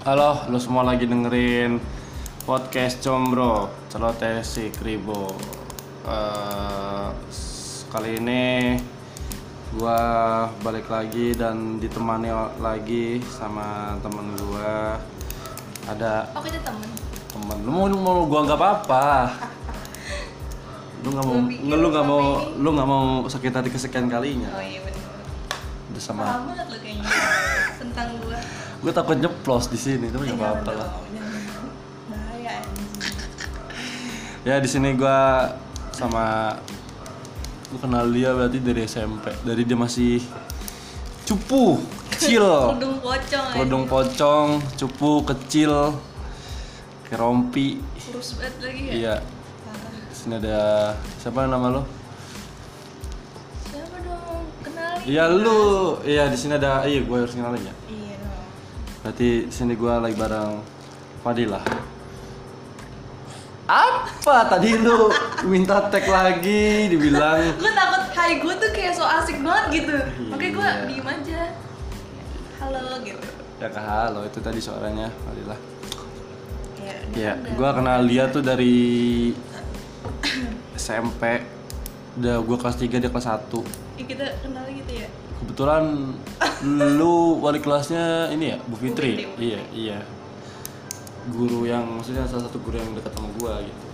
[0.00, 1.76] Halo, lu semua lagi dengerin
[2.48, 5.36] podcast Combro, celoteh si Kribo.
[7.28, 8.80] S- kali ini
[9.76, 10.00] gua
[10.64, 14.96] balik lagi dan ditemani lagi sama temen gua.
[15.84, 16.88] Ada Oh kita temen
[17.30, 19.06] temen, lu mau, lu mau gua nggak apa-apa.
[21.04, 22.22] Lu nggak mau, nggak lu nggak mau,
[22.56, 24.48] lu nggak mau sakit hati kesekian kalinya.
[24.52, 25.00] Oh iya bener
[25.92, 27.08] Udah sama, Paham banget lo kayaknya
[27.82, 28.38] Tentang gua
[28.80, 30.90] gue takut nyeplos di sini, tapi nggak jangan apa-apa lah.
[34.40, 35.52] Ya di sini gua
[35.92, 36.56] sama
[37.68, 39.36] gua kenal dia berarti dari SMP.
[39.44, 40.16] Dari dia masih
[41.28, 41.76] cupu,
[42.08, 42.48] kecil.
[42.72, 44.48] Kerudung pocong Kerudung pocong,
[44.80, 45.92] cupu, kecil.
[47.04, 47.84] Kayak rompi.
[47.84, 48.16] anjing.
[48.16, 49.14] Kurus banget lagi ya Iya.
[49.20, 49.92] Parah.
[50.08, 50.58] Di sini ada
[51.20, 51.82] siapa nama lo?
[53.68, 54.42] Siapa dong?
[54.64, 55.60] Kenalin Iya lu.
[56.00, 57.74] Iya di sini ada iya gue harus kenalin ya.
[59.00, 60.60] Iya Berarti sini gua lagi bareng
[61.20, 61.64] Fadilah.
[63.64, 65.08] Apa tadi lu
[65.46, 69.94] minta tag lagi dibilang Gue takut hai gue tuh kayak so asik banget gitu
[70.26, 70.82] Makanya gue Iya.
[70.84, 71.40] diem aja
[72.58, 73.28] Halo gitu
[73.62, 75.54] Ya kak halo itu tadi suaranya Fadilah.
[76.76, 77.52] Ya, Ya, udah.
[77.54, 78.76] gua kenal dia tuh dari
[80.76, 81.44] SMP.
[82.16, 83.52] Udah gua kelas 3 dia kelas 1.
[83.94, 85.08] Ya, kita kenal gitu ya
[85.40, 85.84] Kebetulan
[86.96, 89.16] lu wali kelasnya ini ya, Bu Fitri.
[89.16, 89.98] Fitri, Bu Iya, iya.
[91.32, 93.86] Guru yang maksudnya salah satu guru yang dekat sama gua gitu.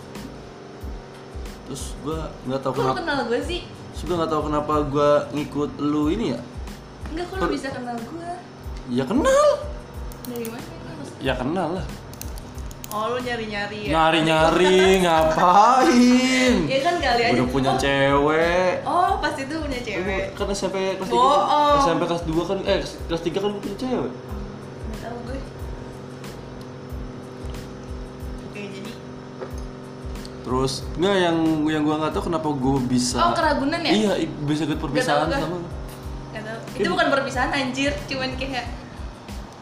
[1.66, 3.60] Terus gua nggak tahu Kok kenapa, kenal gue sih?
[3.66, 6.40] terus gua nggak tahu kenapa gua ngikut lu ini ya.
[7.14, 8.30] Enggak, kok lu bisa kenal gue?
[8.90, 9.48] Ya kenal.
[10.26, 10.66] Dari mana?
[11.22, 11.86] Ya kenal lah.
[12.96, 13.90] Oh lu nyari-nyari ya?
[13.92, 16.54] Nyari-nyari ngapain?
[16.64, 18.72] Ya kan kali aja Udah punya oh, cewek.
[18.82, 21.76] oh pas itu punya cewek Kan SMP kelas 3 Bohong.
[21.78, 24.12] SMP kelas 2 kan eh kelas 3 kan gue punya cewek.
[24.16, 25.38] Nggak tahu gue
[28.46, 28.90] Oke jadi
[30.40, 31.36] Terus enggak yang
[31.66, 33.92] yang gua nggak tahu kenapa gue bisa Oh keragunan ya?
[33.92, 34.10] Iya,
[34.42, 35.56] bisa ikut perpisahan tahu, sama
[36.32, 38.64] tahu Itu bukan perpisahan anjir Cuman kayak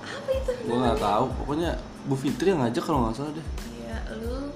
[0.05, 0.51] Apa itu?
[0.71, 1.73] Gua nggak tahu, pokoknya
[2.05, 3.47] Bu Fitri yang ngajak kalau nggak salah deh.
[3.81, 4.53] Iya lu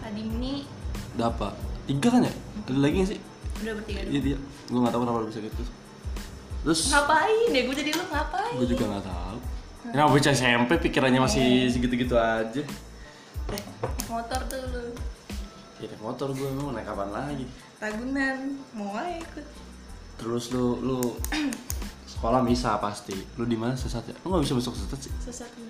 [0.00, 0.64] Adimni
[1.16, 1.48] Udah apa?
[1.84, 2.32] Tiga kan ya?
[2.64, 3.20] Ada lagi nggak sih?
[3.60, 4.36] Udah bertiga dulu Iya dia.
[4.70, 5.62] Gue nggak tahu kenapa bisa gitu.
[6.64, 7.62] Terus Ngapain ya?
[7.68, 8.54] Gue jadi lu ngapain?
[8.56, 9.36] gue juga nggak tahu.
[9.90, 12.62] Kenapa bocah SMP pikirannya masih segitu-gitu aja?
[13.50, 13.62] Eh,
[14.06, 14.84] motor tuh lu
[15.80, 17.44] Ya naik motor gue mau naik kapan lagi?
[17.80, 19.46] Ragunan Mau aja ikut
[20.20, 20.98] Terus lu lu
[22.12, 23.16] sekolah bisa pasti.
[23.40, 24.16] Lu di mana sesat ya?
[24.24, 25.12] Lu nggak bisa masuk sesat sih.
[25.20, 25.68] Sesat lu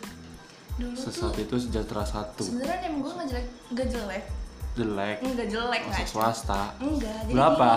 [0.80, 2.40] Dulu Sesat tuh itu sejahtera satu.
[2.40, 4.24] Sebenarnya emang gue nggak jelek Nggak jelek
[4.70, 5.16] Jelek.
[5.20, 6.62] Nggak jelek ngaco swasta.
[6.80, 7.70] Enggak jadi Berapa?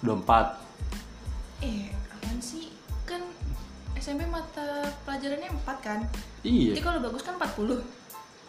[0.00, 0.64] 24.
[1.60, 2.72] Eh, apaan sih?
[3.04, 3.20] Kan
[3.98, 6.00] SMP mata pelajarannya 4 kan?
[6.46, 6.72] Iya.
[6.72, 7.82] Jadi kalau bagus kan 40.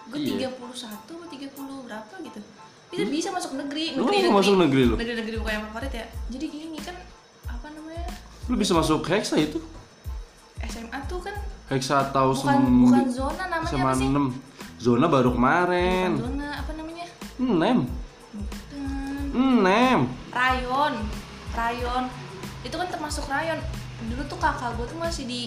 [0.07, 0.47] Gue Iya.
[0.56, 2.39] 31 atau 30 berapa gitu.
[2.88, 4.95] Kita bisa masuk negeri, Lu negeri, mau masuk negeri lu?
[4.95, 6.06] Negeri-negeri bukan yang favorit ya.
[6.31, 6.95] Jadi gini kan
[7.44, 8.07] apa namanya?
[8.47, 9.59] Lu bisa masuk Hexa itu?
[10.63, 11.35] SMA tuh kan
[11.67, 14.07] Hexa atau bukan sem- bukan zona namanya sama apa sih?
[14.07, 14.28] 6.
[14.78, 16.09] Zona baru Bukan kemarin.
[16.16, 17.05] zona apa namanya?
[17.35, 17.78] 6.
[18.31, 19.23] Bukan.
[19.33, 20.00] 6.
[20.31, 20.94] Rayon.
[21.51, 22.03] Rayon.
[22.61, 23.59] Itu kan termasuk rayon.
[24.03, 25.41] Dulu tuh kakak gue tuh masih di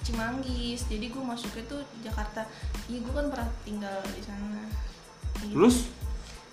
[0.00, 0.86] Cimanggis.
[0.86, 2.42] Jadi gue masuknya tuh Jakarta.
[2.86, 4.62] Iya, gue kan pernah tinggal di sana.
[5.38, 5.52] Gitu.
[5.52, 5.76] Terus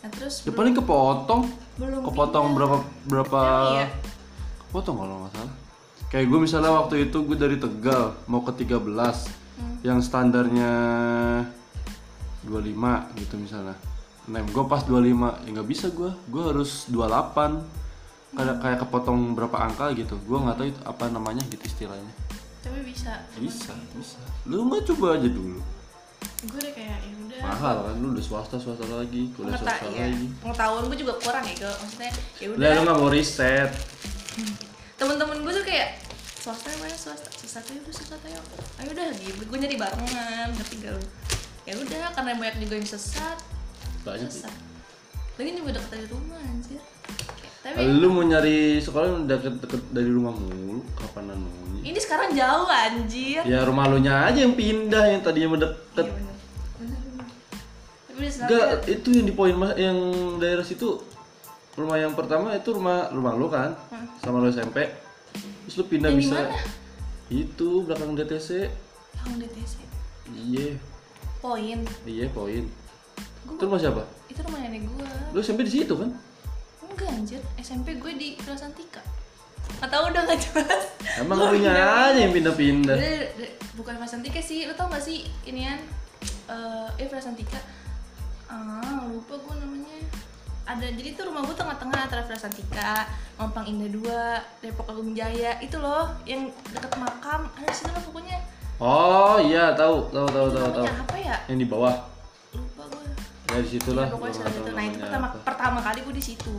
[0.03, 1.47] Nah, terus ya paling kepotong.
[1.79, 2.55] belum Kepotong pindah.
[2.59, 2.77] berapa
[3.07, 3.87] berapa Emang iya?
[4.61, 5.53] Kepotong kalau nggak salah.
[6.13, 9.77] Kayak gue misalnya waktu itu gue dari Tegal mau ke 13 Hmm.
[9.81, 10.71] yang standarnya
[12.43, 13.77] 25 gitu misalnya.
[14.25, 15.01] Nah, gue pas 25
[15.39, 17.61] ya nggak bisa gue, gue harus 28
[18.31, 20.17] kayak kayak kepotong berapa angka gitu.
[20.19, 22.13] Gue nggak tahu itu apa namanya gitu istilahnya.
[22.61, 23.13] Tapi bisa.
[23.35, 24.17] Bisa, bisa.
[24.45, 25.59] Lu nggak coba aja dulu.
[26.43, 27.39] Gue udah kayak ya udah.
[27.43, 30.07] Mahal kan lu udah swasta swasta lagi, kuliah Pengeta swasta ya.
[30.07, 30.27] lagi.
[30.39, 32.71] Pengetahuan gue juga kurang ya, ke maksudnya ya Udah udah.
[32.71, 33.69] lu nggak mau riset.
[34.95, 35.89] Temen-temen gue tuh kayak
[36.39, 37.27] swasta mana swasta.
[37.33, 38.45] Swasta ya udah swasta yuk
[38.79, 39.43] ayo udah gitu.
[39.47, 40.93] Gue nyari barengan ngerti gak
[41.63, 43.37] ya udah karena banyak juga yang sesat.
[44.03, 44.43] Banyak sih.
[44.43, 44.55] sesat.
[45.39, 46.81] Lagi juga deket dari rumah anjir.
[47.63, 51.79] Tapi Lu mau nyari sekolah yang deket-deket dari rumah mulu, kapan maunya?
[51.79, 53.39] ini sekarang jauh anjir.
[53.47, 56.05] Ya rumah lu nya aja yang pindah yang tadinya iya mendekat.
[56.11, 56.35] bener.
[56.75, 57.27] Bener bener.
[58.03, 59.97] tapi di sana Enggak, itu yang di poin mas yang
[60.37, 60.99] daerah situ
[61.73, 64.05] rumah yang pertama itu rumah rumah lu kan Hmm.
[64.19, 64.85] sama lu SMP
[65.63, 66.53] terus lu pindah bisa mana?
[67.27, 68.69] itu belakang DTC
[69.15, 69.73] tahun DTC
[70.31, 70.77] iya.
[71.39, 71.83] Poin.
[72.07, 72.63] Iya poin.
[73.43, 73.99] Gua- itu rumah siapa?
[74.25, 76.07] Itu rumah nenek gue lu SMP di situ kan?
[76.81, 77.41] Enggak anjir.
[77.59, 79.03] SMP gue di Kelas Antika.
[79.75, 80.83] Gak tau udah gak jelas.
[81.19, 82.95] Emang lu nya aja yang pindah-pindah.
[83.75, 84.63] Bukan Prasantika sih.
[84.63, 85.83] Lo tau gak sih inian?
[86.47, 87.59] Eh eh Prasantika
[88.47, 89.99] ah lupa gue namanya
[90.63, 93.03] ada jadi tuh rumah gue tengah-tengah antara Prasantika
[93.35, 98.39] Mampang Indah 2 Depok Agung Jaya itu loh yang deket makam ada situ lah pokoknya
[98.77, 100.85] Oh iya tahu tahu tahu tahu tahu.
[100.87, 101.95] apa ya Yang di bawah.
[102.51, 103.05] lupa gue
[103.45, 104.05] Ya di situ lah.
[104.05, 104.71] Ya, pokoknya tahu itu.
[104.71, 105.37] Nah itu pertama apa.
[105.45, 106.57] pertama kali gue di situ.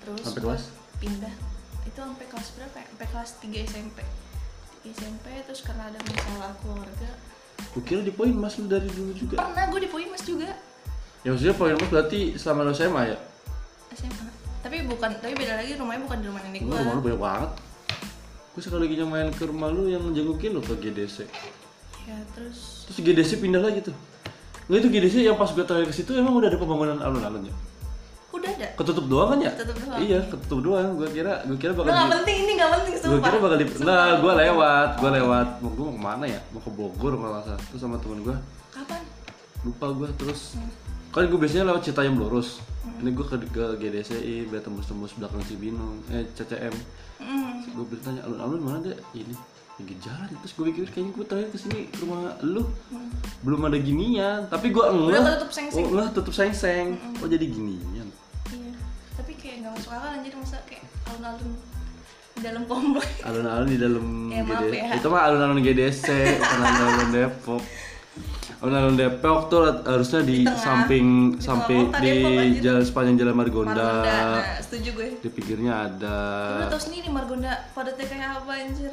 [0.00, 0.62] Terus Sampai kelas?
[0.98, 1.34] pindah.
[1.82, 2.76] Itu sampai kelas berapa?
[2.76, 2.86] ya?
[2.86, 3.98] Sampai kelas 3 SMP.
[4.82, 7.10] 3 SMP terus karena ada masalah keluarga.
[7.70, 9.34] Gua kira di poin mas lu dari dulu juga.
[9.38, 10.48] Pernah gue di Mas juga
[11.20, 13.18] Ya maksudnya poin mas berarti selama lu SMA ya?
[13.92, 14.26] SMA.
[14.60, 16.80] Tapi bukan, tapi beda lagi rumahnya bukan di rumah nenek Gua gue.
[16.80, 17.50] rumah lu banyak banget.
[18.50, 21.28] Gue sekali lagi main ke rumah lu yang jengukin lu ke GDC.
[22.04, 23.96] Ya terus Terus GDC pindah lagi tuh.
[24.66, 27.56] Nggak itu GDC yang pas gue terakhir ke situ emang udah ada pembangunan alun-alun ya?
[28.30, 28.68] udah ada.
[28.78, 29.50] Ketutup doang kan ya?
[29.52, 29.98] Ketutup doang.
[29.98, 30.88] Iya, ketutup doang.
[30.94, 33.26] Gue kira, gue kira bakal gak di, penting ini gak penting gue sumpah.
[33.26, 36.40] kira bakal di, nah gue lewat, gue lewat, mau gue mau ke mana ya?
[36.48, 37.60] Mau ke Bogor kalau nggak salah.
[37.68, 38.36] Terus sama temen gue,
[38.70, 39.02] Kapan?
[39.60, 40.70] lupa gue terus Hmm.
[41.10, 42.62] Kan gue biasanya lewat Citayam lurus
[42.96, 46.74] ini gue ke, ke GDCI biar tembus-tembus belakang Cibinong eh CCM
[47.20, 47.60] Hmm.
[47.68, 49.36] gue bertanya alun-alun mana deh ini
[49.76, 52.64] pinggir jalan terus gue pikir kayaknya gue terakhir ke sini ke rumah lu
[53.42, 55.20] belum ada ginian tapi gue enggak Hmm.
[55.20, 55.76] Udah ketutup seng-seng.
[55.76, 58.08] oh, enggak tutup seng-seng oh jadi ginian
[58.48, 58.72] Iya.
[59.14, 61.50] Tapi kayak gak masuk akal anjir masa kayak alun-alun
[62.30, 63.10] di dalam komplek.
[63.20, 64.84] alun-alun di dalam Ya, maaf ya.
[64.96, 66.04] itu mah alun-alun GDC
[66.34, 67.62] bukan alun-alun Depok
[68.60, 70.60] alun-alun Depok tuh harusnya di, Di tengah.
[70.60, 74.36] samping Di samping kota di Depok, jalan sepanjang jalan Margonda, Margonda.
[74.36, 75.08] Nah, setuju gue.
[75.24, 76.18] di pinggirnya ada.
[76.60, 78.92] Lu tau sendiri Margonda padatnya kayak apa anjir?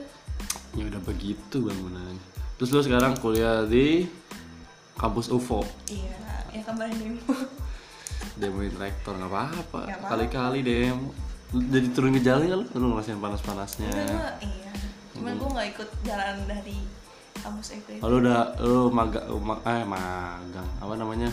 [0.72, 2.24] Ya udah begitu bangunannya.
[2.58, 4.08] Terus lu sekarang kuliah di
[4.98, 5.62] kampus UFO
[5.92, 6.18] Iya,
[6.50, 7.22] ya kemarin demo.
[8.42, 9.82] Demoin rektor nggak apa-apa.
[9.86, 11.12] Nggak kali-kali demo.
[11.48, 12.66] Jadi turun ke jalan kan lu?
[12.76, 13.92] Lu ngerasain panas-panasnya.
[14.42, 14.72] Iya.
[15.16, 16.78] Cuman gue gak ikut jalan dari
[17.40, 21.30] kampus FP Oh, lu udah lu maga, ma- eh magang apa namanya?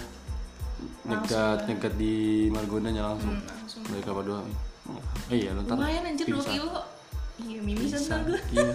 [1.04, 3.36] Nyegat nyegat di Margondanya langsung.
[3.36, 3.82] Hmm, langsung.
[3.88, 5.00] Dari dua oh,
[5.32, 6.52] iya lu ntar Lumayan anjir 2 pingsan.
[6.52, 6.80] kilo.
[7.34, 8.74] Iya, mimisan tuh gue iya.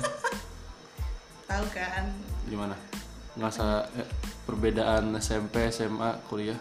[1.49, 2.05] Tahu kan?
[2.45, 2.75] Gimana?
[3.39, 4.07] Ngerasa eh,
[4.43, 6.57] perbedaan SMP SMA kuliah?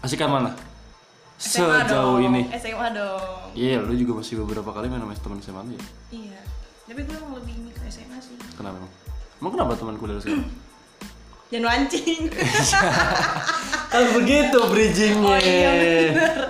[0.00, 0.50] Asikan mana
[1.42, 2.46] SMA sejauh dong, ini.
[2.54, 3.50] SMA dong.
[3.58, 5.82] Iya lu juga masih beberapa kali main sama teman SMA lu ya?
[6.14, 6.40] Iya.
[6.86, 8.36] Tapi gue emang lebih ini ke SMA sih.
[8.54, 8.78] Kenapa
[9.42, 10.46] emang kenapa teman kuliah lu sekarang?
[11.50, 12.30] Jangan mancing.
[13.92, 15.26] Kan begitu bridgingnya.
[15.26, 15.70] Oh, iya,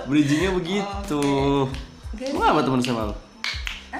[0.05, 1.23] bridgingnya begitu.
[2.13, 2.23] Oke.
[2.29, 3.15] Emang apa teman SMA lu?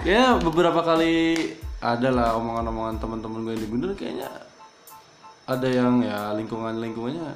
[0.05, 1.35] Ya beberapa kali
[1.81, 4.29] ada lah omongan-omongan teman-teman gue yang di Gundul kayaknya
[5.43, 7.35] ada yang ya lingkungan lingkungannya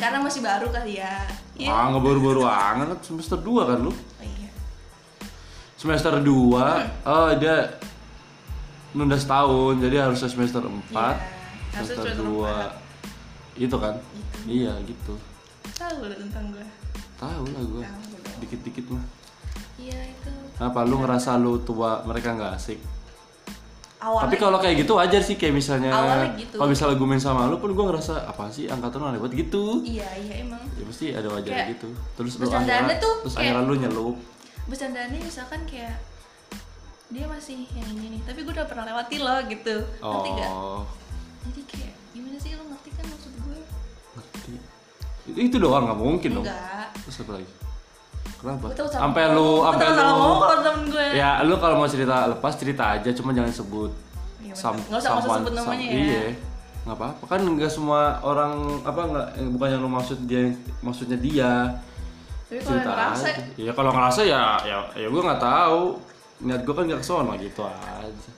[0.00, 1.28] Karena masih baru kali ya.
[1.60, 1.68] Iya.
[1.68, 3.92] Ah nggak baru-baru banget semester 2 kan lu?
[3.92, 4.50] Oh iya.
[5.76, 6.24] Semester 2
[7.04, 7.56] oh dia
[8.94, 11.02] nunda setahun jadi harusnya semester 4 Iya,
[11.74, 12.26] harusnya semester semester
[13.58, 13.94] 2 itu kan?
[14.44, 15.14] Iya gitu.
[15.74, 16.66] Tahu lo tentang gue
[17.14, 17.82] tahu lah gue
[18.40, 19.04] dikit-dikit mah.
[19.74, 20.30] Iya itu.
[20.56, 22.78] Apa lu ngerasa lu tua mereka nggak asik?
[23.98, 25.90] Awalnya tapi kalau kayak gitu aja sih kayak misalnya
[26.36, 26.60] gitu.
[26.60, 29.48] kalau misalnya gue main sama lu pun gue ngerasa apa sih angkatan lu aneh banget
[29.48, 29.80] gitu?
[29.80, 30.60] Iya iya emang.
[30.76, 31.88] Ya pasti ada wajar Kayak gitu.
[32.14, 34.16] Terus lu akhirnya tuh terus kayak- akhirnya lu nyelup.
[34.68, 35.96] Bercandaannya misalkan kayak
[37.06, 39.76] dia masih yang ini nih tapi gue udah pernah lewati loh gitu.
[39.98, 40.50] Ngerti gak?
[40.50, 40.82] oh.
[41.44, 43.58] Jadi kayak gimana sih lo ngerti kan maksud gue?
[44.14, 44.52] ngerti.
[45.24, 46.44] Itu, itu doang nggak mungkin dong.
[46.44, 47.48] Enggak terus apa lagi?
[48.34, 48.66] Kenapa?
[48.86, 49.36] Sampai ngomong.
[49.36, 53.08] lu sampai ngomong lu kalau temen gue ya lu kalau mau cerita lepas cerita aja
[53.10, 53.88] cuma jangan sebut
[54.36, 54.52] bener.
[54.54, 56.02] sam- Nggak usah- someone- sebut namanya sam- ya.
[56.02, 56.24] iya.
[56.84, 57.22] Nggak apa-apa.
[57.26, 58.52] Kan nggak semua orang
[58.84, 60.42] apa nggak eh, bukan yang lu maksud dia
[60.80, 61.52] maksudnya dia.
[62.44, 63.42] Tapi kalau cerita ngerasa aja.
[63.56, 65.80] Ya kalau ngerasa ya ya ya gue nggak tahu
[66.42, 68.30] niat gue kan nggak kesono gitu aja.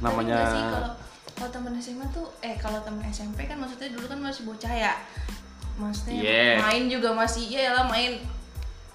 [0.00, 0.92] Namanya sih kalau
[1.38, 4.94] kalau temen SMA tuh eh kalau temen SMP kan maksudnya dulu kan masih bocah ya.
[5.78, 6.58] Maksudnya Yeah.
[6.58, 8.18] main juga masih ya lah main.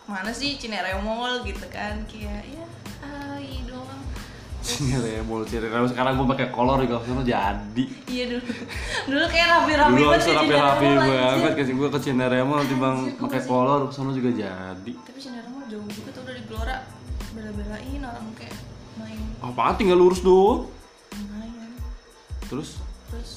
[0.03, 2.03] Mana sih Cinere Mall gitu kan.
[2.09, 2.65] Kayak ya
[3.03, 4.01] ai doang.
[4.63, 7.85] Sini remol ciri remol sekarang gue pakai kolor di kaos jadi.
[8.07, 8.43] Iya dulu.
[9.07, 11.19] Dulu kayak rapi-rapi dulu banget harus sih rapi Cinere rapi Mall, anjir.
[11.19, 14.93] banget kasih gue ke Cineremol timbang Anjir, gua pakai kolor ke sana juga jadi.
[15.03, 16.77] Tapi Cinere Mall jauh juga tuh udah di Gelora
[17.43, 18.55] bela-belain orang kayak
[18.95, 19.19] main.
[19.43, 19.75] Apaan?
[19.75, 20.71] Tinggal lurus doang.
[21.29, 21.75] Main
[22.47, 22.79] terus?
[23.11, 23.31] Terus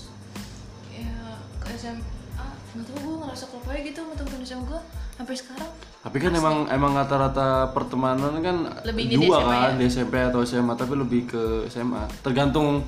[0.89, 1.11] ya
[1.59, 2.47] ke SMA
[2.77, 4.81] nggak tahu gue ngerasa klop aja gitu sama temen SMA gue
[5.17, 5.71] sampai sekarang
[6.05, 9.79] tapi kan emang emang rata-rata pertemanan kan Lebih di dua SMA kan ya?
[9.81, 12.85] di SMP atau SMA tapi lebih ke SMA tergantung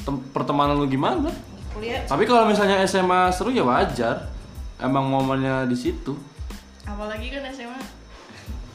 [0.00, 1.28] tem- pertemanan lu gimana.
[1.70, 2.06] Kuliah.
[2.06, 4.30] Tapi kalau misalnya SMA seru ya wajar.
[4.74, 6.14] Emang momennya di situ.
[6.84, 7.78] Apalagi kan SMA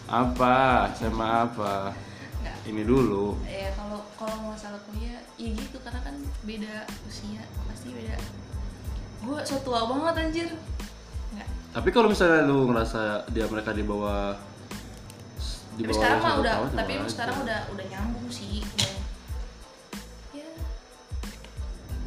[0.09, 0.89] apa?
[0.97, 1.93] SMA apa?
[2.41, 2.55] Nggak.
[2.65, 3.37] Ini dulu.
[3.45, 8.17] Ya kalau kalau masalah kuliah ya gitu karena kan beda usia pasti beda.
[9.21, 10.49] Gue so tua banget anjir.
[11.37, 11.47] Nggak.
[11.77, 14.33] Tapi kalau misalnya lu ngerasa dia mereka di bawah
[15.79, 18.93] di tapi sekarang mah udah tahun, tapi sekarang udah udah nyambung sih udah.
[20.35, 20.49] Ya.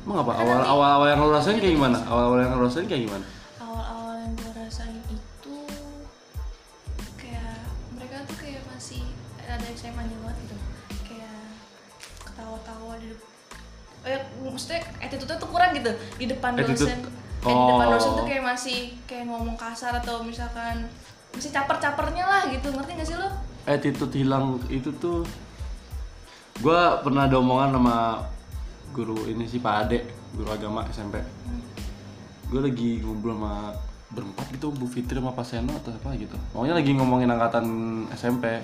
[0.04, 0.32] Emang apa?
[0.44, 1.96] Awal awal awal yang lu rasain kayak gimana?
[2.04, 3.24] awal awal yang lu rasain kayak gimana
[16.22, 17.00] di depan Attitude- dosen.
[17.42, 17.92] Eh, di depan Oh.
[17.92, 20.86] dosen tuh kayak masih kayak ngomong kasar atau misalkan
[21.30, 23.28] masih caper-capernya lah gitu ngerti gak sih lo?
[23.64, 25.22] attitude hilang itu tuh
[26.58, 27.96] gua pernah ada omongan sama
[28.90, 29.98] guru ini sih Pak Ade
[30.32, 31.18] guru agama SMP
[32.44, 33.72] gue lagi ngobrol sama
[34.08, 36.36] berempat gitu Bu Fitri sama Pak Seno atau apa gitu.
[36.52, 37.64] Pokoknya lagi ngomongin angkatan
[38.12, 38.60] SMP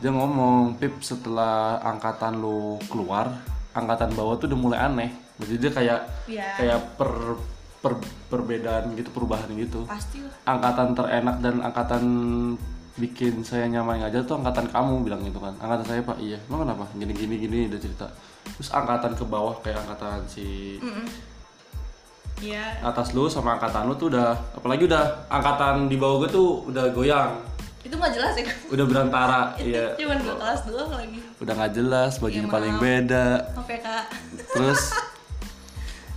[0.00, 3.28] dia ngomong Pip setelah angkatan lu keluar
[3.72, 6.46] angkatan bawah tuh udah mulai aneh jadi dia kayak Iya.
[6.56, 7.10] kayak per,
[7.78, 7.92] per
[8.28, 10.32] perbedaan gitu perubahan gitu Pasti lah.
[10.46, 12.04] angkatan terenak dan angkatan
[12.92, 16.62] bikin saya nyaman aja tuh angkatan kamu bilang gitu kan angkatan saya pak iya emang
[16.62, 18.06] kenapa gini gini gini udah cerita
[18.46, 20.76] terus angkatan ke bawah kayak angkatan si
[22.36, 22.82] Iya.
[22.82, 26.90] atas lu sama angkatan lu tuh udah apalagi udah angkatan di bawah gue tuh udah
[26.90, 27.38] goyang
[27.80, 28.46] Itu gak jelas ya.
[28.68, 31.18] udah berantara itu iya cuman dua kelas doang lagi.
[31.38, 34.04] udah nggak jelas bagian Iya, paling beda Maaf ya kak.
[34.48, 34.80] terus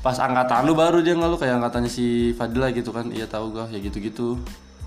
[0.06, 3.10] pas angkatan lu baru dia ngeluh kayak angkatannya si Fadila gitu kan.
[3.10, 4.38] Iya tahu gua ya gitu-gitu.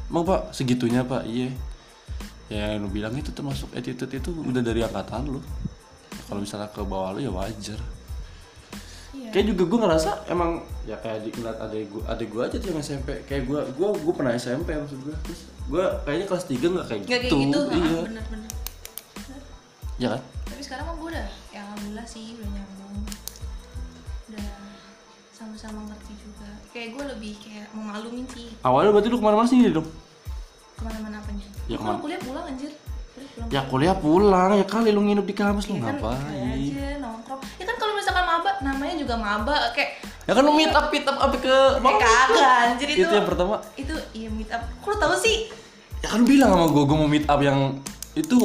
[0.06, 1.26] Emang pak segitunya pak?
[1.26, 1.50] Iya.
[2.46, 5.42] Ya lu bilang itu termasuk attitude itu udah dari angkatan lu.
[6.30, 7.82] Kalau misalnya ke bawah lu ya wajar.
[9.08, 9.34] Iya.
[9.34, 12.68] kayak juga gue ngerasa emang ya kayak di ngeliat adek gue adek gue aja tuh
[12.70, 16.54] yang SMP kayak gue gue gue pernah SMP maksud gue terus gue kayaknya kelas 3
[16.54, 18.00] nggak kayak Gak gitu, kayak gitu, iya.
[18.08, 18.50] bener-bener.
[19.98, 20.20] ya kan?
[20.22, 22.77] Tapi sekarang mah gue udah, ya alhamdulillah sih udah nyambung.
[25.38, 26.48] Sama-sama ngerti juga.
[26.68, 29.86] Kayak gue lebih kayak mau malumin sih awalnya berarti lu ke mana-mana sih dong
[30.74, 31.46] ke mana-mana apanya.
[31.46, 32.02] Ya, Ya, kalau ke mana?
[32.02, 32.70] kuliah pulang anjir.
[33.14, 33.48] Kuliah pulang.
[33.50, 36.86] ya kuliah pulang ya kali lu nginep di kampus lu Ya kan ngapain kayak aja
[36.98, 37.40] nongkrong.
[37.54, 39.90] Ya kan kalau misalkan maba, namanya juga maba kayak
[40.28, 43.00] Ya kan lu meet up, meet up apa ke kayak kagak anjir itu.
[43.00, 43.54] Itu yang pertama.
[43.74, 44.60] Itu iya meet up.
[44.78, 45.36] Kok lu tahu sih?
[45.98, 47.80] Ya kan lu bilang sama gue, gue mau meet up yang
[48.12, 48.38] itu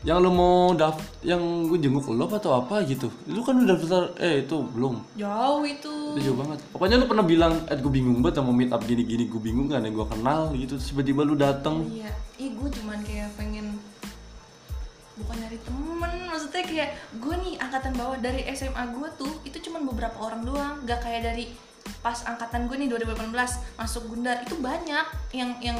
[0.00, 3.12] yang lu mau daft yang gue jenguk apa atau apa gitu.
[3.28, 5.04] Lu kan udah daftar eh itu belum.
[5.20, 5.94] Jauh itu.
[6.16, 6.58] Itu jauh banget.
[6.72, 9.84] Pokoknya lu pernah bilang, "Eh, gue bingung banget mau meet up gini-gini, gue bingung kan
[9.84, 11.84] yang gue kenal gitu." Tiba-tiba lu dateng.
[11.92, 12.08] Iya,
[12.40, 13.76] ih gue cuman kayak pengen
[15.20, 16.90] bukan nyari temen, maksudnya kayak
[17.20, 21.28] gue nih angkatan bawah dari SMA gue tuh itu cuman beberapa orang doang, gak kayak
[21.28, 21.52] dari
[22.00, 23.28] pas angkatan gue nih 2018
[23.76, 25.04] masuk Gundar itu banyak
[25.36, 25.76] yang yang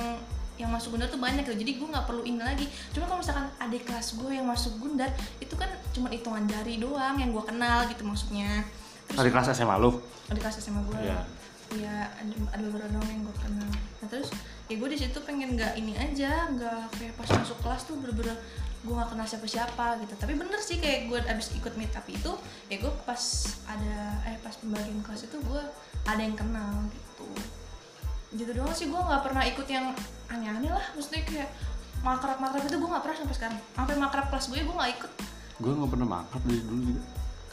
[0.61, 2.65] yang masuk Gundar tuh banyak gitu, jadi gue nggak perlu ini lagi.
[2.93, 7.17] Cuma kalau misalkan adik kelas gue yang masuk Gundar itu kan cuma hitungan jari doang
[7.17, 8.61] yang gue kenal gitu maksudnya.
[9.07, 9.97] Terus Dari kelas SMA lu.
[10.29, 11.19] adik kelas SMA gue Iya.
[11.73, 14.27] ya ada, ada beberapa dong yang gue kenal nah terus
[14.67, 18.35] ya gue di situ pengen nggak ini aja nggak kayak pas masuk kelas tuh bener-bener
[18.81, 22.31] gue nggak kenal siapa-siapa gitu tapi bener sih kayak gue abis ikut meet up itu
[22.67, 23.23] ya gue pas
[23.67, 25.63] ada eh pas pembagian kelas itu gue
[26.05, 27.27] ada yang kenal gitu
[28.31, 29.91] gitu doang sih gue nggak pernah ikut yang
[30.31, 31.51] aneh-aneh lah maksudnya kayak
[32.07, 35.13] makrab-makrab itu gue nggak pernah sampai sekarang sampai makrab kelas gue gue nggak ikut
[35.61, 37.03] Gue nggak pernah makan dari dulu juga.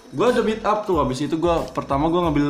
[0.07, 2.49] Gue ada meet up tuh, habis itu gue pertama gue ngambil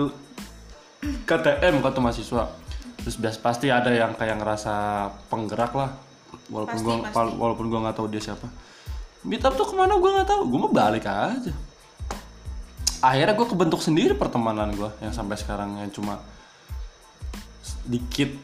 [1.25, 2.53] KTM kata mahasiswa.
[3.01, 4.74] Terus bias pasti ada yang kayak ngerasa
[5.34, 5.98] penggerak lah,
[6.53, 6.96] walaupun gue
[7.41, 8.46] walaupun gue nggak tahu dia siapa.
[9.25, 11.53] Meet up tuh ke mana gue nggak tahu, gue mau balik aja.
[13.01, 16.22] Akhirnya gue kebentuk sendiri pertemanan gue yang sampai sekarang yang cuma
[17.88, 18.36] dikit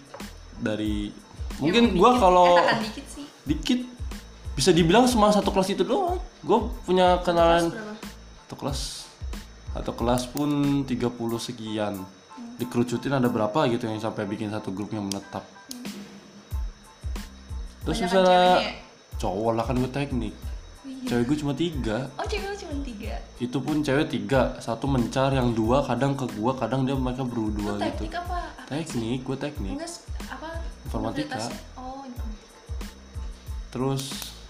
[0.58, 1.12] dari
[1.60, 3.26] mungkin gue kalau dikit sih.
[3.44, 3.80] dikit
[4.56, 6.18] bisa dibilang semua satu kelas itu doang.
[6.46, 7.74] Gue punya kenalan
[8.48, 8.80] satu kelas
[9.74, 11.10] satu kelas pun 30
[11.42, 12.00] sekian.
[12.62, 15.42] Dikerucutin ada berapa gitu yang sampai bikin satu grup yang menetap.
[17.84, 18.72] Terus Banyakan misalnya ya?
[19.20, 20.34] cowok lah kan gue teknik.
[20.84, 21.08] Iya.
[21.10, 21.98] cewek gue cuma tiga.
[22.16, 23.14] Oh cewek lu cuma tiga?
[23.40, 24.56] Itu pun cewek tiga.
[24.64, 27.84] Satu mencar yang dua kadang ke gua kadang dia mereka berdua gitu.
[27.84, 28.40] teknik apa?
[28.74, 29.94] Teknik gue teknik Enggak
[30.28, 30.50] apa?
[30.84, 31.38] Informatika.
[31.78, 32.26] Oh, informatika.
[33.70, 34.04] terus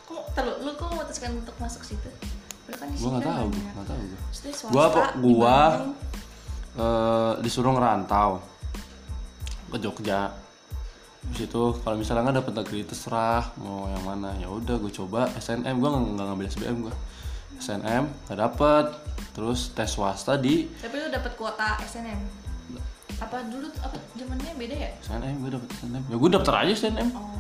[0.03, 2.09] Kamu terus lu kok memutuskan untuk masuk situ?
[2.71, 3.73] Kan di gue sini nggak kan tahu banyak.
[3.75, 4.51] nggak tahu gue di
[5.19, 5.93] gua Bandung.
[6.73, 8.31] eh, disuruh ngerantau
[9.67, 10.31] ke Jogja
[11.23, 15.31] Terus itu kalau misalnya nggak dapet negeri terserah mau yang mana ya udah gue coba
[15.35, 16.93] SNM gue nggak nggak ngambil SBM gue
[17.57, 18.85] SNM nggak dapet
[19.31, 22.42] terus tes swasta di Tapi lu dapet kuota SNM.
[23.21, 24.89] Apa dulu apa zamannya beda ya?
[25.03, 27.37] SNM gue dapet SNM ya gue daftar aja SNM Oh.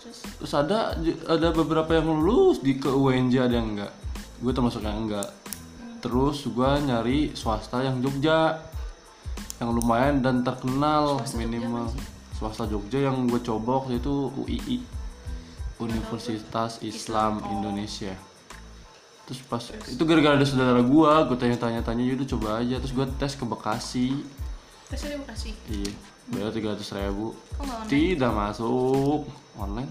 [0.00, 0.18] terus?
[0.38, 0.78] Terus ada
[1.28, 3.92] ada beberapa yang lulus di ke UNJ ada yang enggak.
[4.40, 5.28] Gue termasuk yang enggak.
[6.00, 8.60] Terus gue nyari swasta yang Jogja
[9.58, 11.88] yang lumayan dan terkenal minimal.
[12.36, 14.84] swasta Jogja yang gue coba waktu itu UII
[15.80, 17.40] Universitas Islam.
[17.48, 18.12] Indonesia.
[19.26, 22.76] Terus pas itu gara-gara ada saudara gue gue tanya-tanya tanya yaudah coba aja.
[22.78, 24.20] Terus gue tes ke Bekasi
[24.86, 25.92] tesnya di Bekasi iya
[26.26, 27.38] bayar tiga ratus ribu.
[27.86, 29.30] Tidak masuk.
[29.54, 29.90] Online.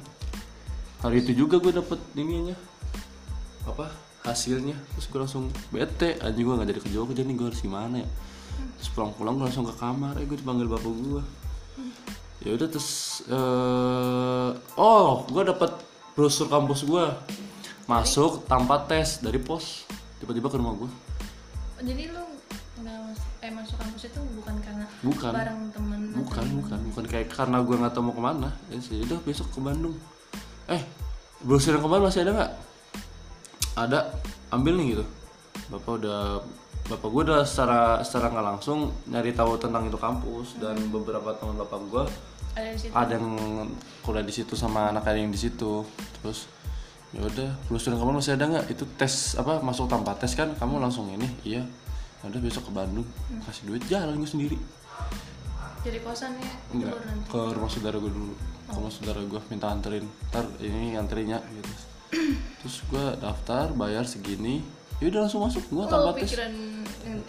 [1.00, 2.56] Hari itu juga gue dapet ininya.
[3.64, 3.88] Apa?
[4.28, 4.76] Hasilnya.
[4.96, 6.20] Terus gue langsung bete.
[6.20, 8.10] Aja gue nggak jadi ke Jogja nih gue harus gimana ya?
[8.82, 10.20] Terus pulang-pulang gue langsung ke kamar.
[10.20, 11.24] Eh gue dipanggil bapak gue
[12.46, 15.72] ya udah terus eh oh gue dapet
[16.14, 17.06] brosur kampus gue
[17.90, 19.88] masuk tanpa tes dari pos.
[20.22, 20.92] Tiba-tiba ke rumah gue
[21.76, 22.24] Oh, jadi lu
[22.86, 24.56] nggak eh masuk kampus itu bukan
[25.06, 25.32] bukan.
[25.32, 27.04] Bareng temen bukan bukan bukan.
[27.06, 28.98] Kayak karena gue nggak tahu mau ke mana ya sih.
[29.06, 29.96] Udah besok ke Bandung.
[30.66, 30.82] Eh
[31.46, 32.52] brosur yang kemarin masih ada nggak?
[33.78, 34.00] Ada.
[34.50, 35.06] Ambil nih gitu.
[35.70, 36.42] Bapak udah
[36.86, 41.58] bapak gue udah secara secara nggak langsung nyari tahu tentang itu kampus dan beberapa teman
[41.58, 42.04] bapak gue
[42.54, 43.66] ada ada yang
[44.06, 45.82] kuliah di situ sama anak yang di situ.
[46.22, 46.50] Terus
[47.14, 48.66] ya udah brosur yang kemarin masih ada nggak?
[48.74, 50.54] Itu tes apa masuk tanpa tes kan?
[50.58, 51.28] Kamu langsung ini?
[51.44, 51.64] Iya.
[52.24, 53.06] Ya udah besok ke Bandung.
[53.46, 54.58] Kasih duit jalan gue sendiri
[55.86, 56.54] jadi kosan ya?
[56.74, 56.98] Enggak,
[57.30, 58.34] ke rumah saudara gue dulu.
[58.66, 60.10] Ke rumah saudara gue minta anterin.
[60.34, 61.72] Ntar ini anterinya gitu.
[62.66, 64.66] Terus gue daftar bayar segini.
[64.98, 65.62] Ya udah langsung masuk.
[65.70, 66.26] Gue oh, tanpa tes.
[66.26, 66.54] pikiran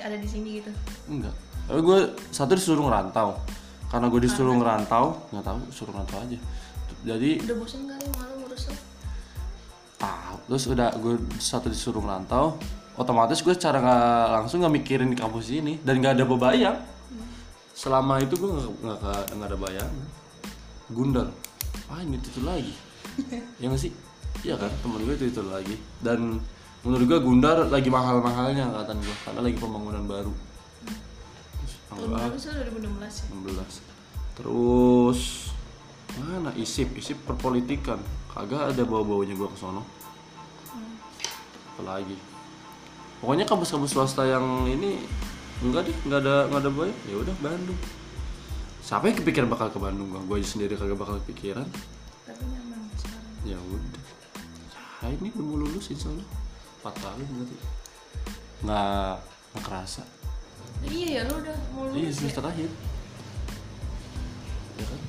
[0.01, 0.73] ada di sini gitu?
[1.13, 1.37] Enggak.
[1.69, 1.99] Tapi gue
[2.33, 3.37] satu disuruh ngerantau.
[3.93, 5.05] Karena gue disuruh ngerantau
[5.37, 6.39] nggak tahu suruh ngerantau aja.
[7.05, 8.73] Jadi udah bosan kali malu ngurus
[10.01, 10.37] tahu.
[10.49, 12.57] Terus udah gue satu disuruh ngerantau
[12.97, 15.77] otomatis gue secara nggak langsung nggak mikirin di kampus ini.
[15.85, 16.96] Dan nggak ada bebayang
[17.77, 18.49] selama itu gue
[18.81, 19.93] nggak nggak ada bayang
[20.89, 21.29] gundal.
[21.93, 22.73] Ah ini itu lagi?
[23.61, 23.93] Ya nggak sih?
[24.41, 24.73] Iya kan?
[24.81, 25.77] Temen gue itu itu lagi.
[26.01, 26.41] Dan
[26.81, 30.33] menurut gue gundar lagi mahal mahalnya angkatan gue karena lagi pembangunan baru.
[31.61, 33.25] Terus, tahun baru sih 2016 ya?
[33.45, 33.97] 16
[34.37, 35.21] terus
[36.17, 36.51] mana?
[36.57, 38.01] Isip isip perpolitikan.
[38.33, 39.85] Kagak ada bawa bawanya gua ke sono.
[41.77, 42.17] Apalagi?
[43.21, 45.01] Pokoknya kampus-kampus swasta yang ini
[45.65, 47.81] enggak deh nggak ada nggak ada boy ya udah Bandung.
[48.85, 51.67] Siapa yang kepikiran bakal ke Bandung gua gua aja sendiri kagak bakal kepikiran.
[52.29, 52.81] Tapi nyaman
[53.47, 54.05] ya udah.
[55.05, 56.27] Ya ini udah mau lulus insya Allah
[56.83, 57.57] 4 tahun berarti.
[58.67, 59.13] Nggak
[59.55, 60.03] nggak kerasa.
[60.85, 62.19] Iya ya lu udah mau Iya lulus ya?
[62.21, 62.71] semester akhir.
[64.77, 65.01] Ya kan?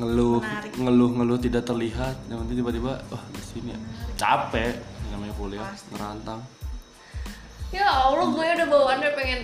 [0.00, 0.72] Ngeluh, Menarik.
[0.80, 2.16] ngeluh, ngeluh tidak terlihat.
[2.32, 3.80] Yang penting tiba-tiba, wah di sini ya.
[4.16, 4.80] Capek.
[5.12, 6.40] Namanya kuliah, ngerantau.
[7.70, 9.40] Ya Allah gue udah bawaannya pengen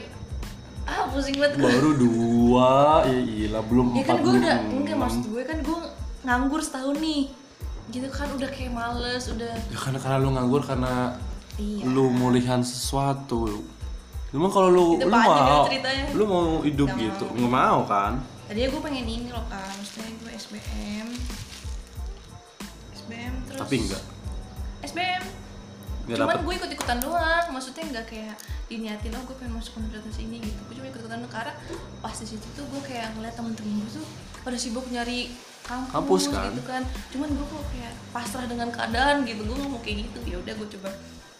[0.87, 1.59] ah pusing banget.
[1.59, 5.79] Gue Baru dua, ya gila belum ya kan gue udah enggak maksud gue kan gue
[6.23, 7.23] nganggur setahun nih.
[7.91, 9.55] Gitu kan udah kayak males udah.
[9.71, 11.15] Ya karena karena lu nganggur karena
[11.59, 11.83] iya.
[11.87, 13.63] lu mulihan sesuatu.
[14.31, 15.65] Cuma kalau lu Itu lu mau,
[16.15, 18.19] lu mau hidup gitu, nggak mau kan?
[18.47, 21.09] tadinya gue pengen ini loh kan maksudnya gue SBM
[22.95, 24.03] SBM terus Tapi enggak.
[24.87, 25.23] SBM
[26.07, 28.35] Nggak cuman gue ikut ikutan doang maksudnya nggak kayak
[28.67, 30.61] diniatin oh gue pengen masuk universitas ini gitu.
[30.65, 31.53] Gue cuma ikut ikutan doang karena
[31.99, 34.07] pas di situ tuh gue kayak ngeliat temen-temen gue tuh
[34.41, 36.47] pada sibuk nyari kampus, Kampus, kan?
[36.47, 36.83] gitu kan?
[37.11, 39.43] cuman gue kok kayak pasrah dengan keadaan gitu.
[39.43, 40.91] Gue nggak mau kayak gitu ya udah gue coba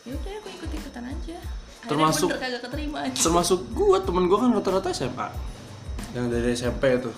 [0.03, 1.37] ya udah gue ikut ikutan aja.
[1.77, 3.15] Akhirnya Termasuk- kagak keterima aja.
[3.17, 5.31] termasuk gua temen gua kan rata-rata SMA
[6.11, 7.15] yang dari SMP tuh.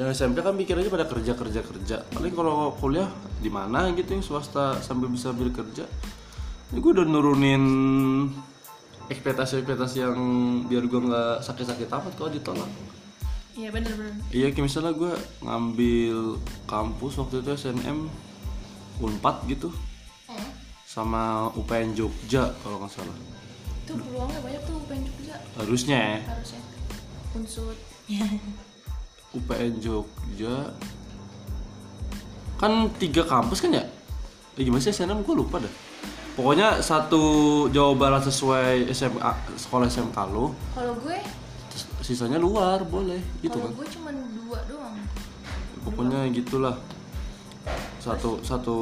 [0.00, 1.96] Yang SMP kan pikir aja pada kerja kerja kerja.
[2.08, 3.04] Paling kalau kuliah
[3.36, 5.84] di mana gitu yang swasta sambil bisa ambil kerja
[6.68, 7.64] ini gua udah nurunin
[9.08, 10.18] ekspektasi ekspektasi yang
[10.68, 12.68] biar gua nggak sakit-sakit amat kalau ditolak.
[13.58, 18.06] Iya bener-bener iya kayak misalnya gua ngambil kampus waktu itu SNM
[19.00, 19.72] Unpad gitu.
[20.28, 20.50] Hmm.
[20.88, 23.16] sama UPN Jogja kalau nggak salah.
[23.84, 25.36] Itu peluangnya banyak tuh pengen Jogja.
[25.56, 26.18] Harusnya ya.
[26.28, 26.60] Harusnya.
[27.32, 27.74] Unsur.
[29.36, 30.72] UPN Jogja.
[32.58, 33.84] Kan tiga kampus kan ya?
[34.58, 35.87] Eh, gimana sih SNM gue lupa dah.
[36.38, 37.22] Pokoknya satu
[37.74, 41.18] Jawa Barat sesuai SMA sekolah SMK lo, kalau gue
[41.98, 43.78] sisanya luar boleh gitu kalau kan.
[43.82, 44.94] gue cuman dua doang
[45.82, 46.78] Pokoknya gitulah.
[47.98, 48.76] Satu satu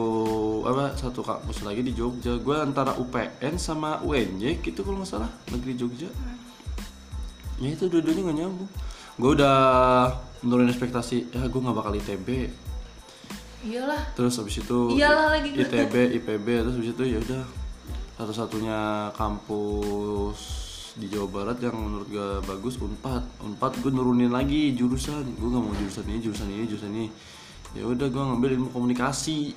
[0.69, 2.37] apa satu kampus lagi di Jogja.
[2.37, 6.12] Gue antara UPN sama UNJ gitu kalau nggak salah negeri Jogja.
[7.57, 8.71] Ya itu dua-duanya nggak nyambung.
[9.16, 9.57] Gue udah
[10.45, 12.53] menurunin ekspektasi ya gue nggak bakal ITB
[13.66, 14.02] iyalah.
[14.14, 15.50] Terus habis itu Iyalah lagi.
[15.52, 17.44] ITB IPB terus habis itu ya udah.
[18.16, 20.38] Satu-satunya kampus
[20.96, 23.44] di Jawa Barat yang menurut gue bagus Unpad.
[23.44, 25.37] Unpad gue nurunin lagi jurusan.
[25.37, 27.07] Gue gak mau jurusan ini jurusan ini jurusan ini.
[27.76, 29.52] Ya udah gue ngambil ilmu komunikasi.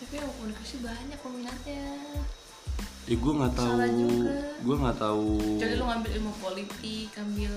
[0.00, 1.84] Tapi yang komunikasi banyak peminatnya.
[3.08, 4.08] Ya gue nggak tahu.
[4.64, 5.32] Gue nggak tahu.
[5.60, 7.52] Jadi lu ngambil ilmu politik ambil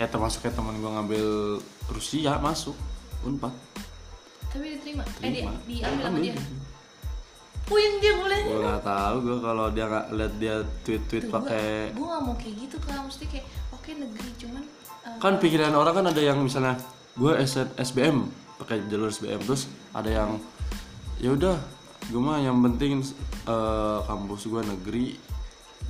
[0.00, 1.24] ya termasuk kayak teman gue ngambil
[1.92, 2.76] Rusia masuk
[3.22, 3.52] unpad
[4.52, 6.36] tapi diterima, eh di, diambil sama dia.
[7.62, 11.94] Puyeng dia boleh gue nggak tahu gue kalau dia nggak lihat dia tweet tweet pakai
[11.94, 14.62] gue gak mau kayak gitu kan mesti kayak oke negeri cuman
[15.06, 16.74] eh, kan pikiran orang kan ada yang misalnya
[17.14, 17.32] gue
[17.78, 18.28] SBM
[18.60, 20.36] pakai jalur SBM terus ada yang
[21.22, 21.56] ya udah
[22.10, 22.98] gue mah yang penting
[23.46, 25.06] eh, kampus gue negeri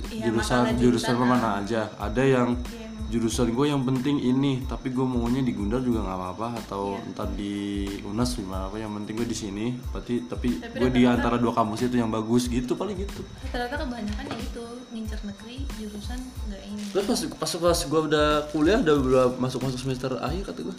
[0.09, 1.89] Iya, jurusan jurusan mana aja.
[2.01, 2.82] Ada yang Iya.
[3.07, 7.05] Jurusan gue yang penting ini tapi gue maunya di Gundar juga nggak apa-apa atau Iya.
[7.05, 7.53] entar di
[8.01, 9.65] Unas gimana apa yang penting gue di sini.
[9.93, 13.21] Berarti tapi, Tapi gue di antara dua kampus itu yang bagus gitu paling gitu.
[13.45, 16.83] Rata-rata kebanyakan ya itu ngincer negeri jurusan nggak ini.
[16.89, 20.75] Terus pas pas pas gue udah kuliah udah, udah masuk masuk semester akhir kata gue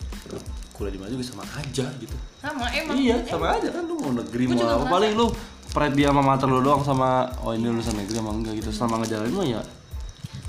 [0.75, 2.17] kuliah di mana juga sama aja gitu.
[2.43, 2.95] sama emang.
[2.99, 5.27] Iya sama aja kan lu mau negeri Gua mau apa paling lu
[5.71, 8.71] pride dia sama mater lu doang sama oh ini lulusan negeri emang enggak gitu.
[8.75, 9.63] Selama ngejalanin mah ya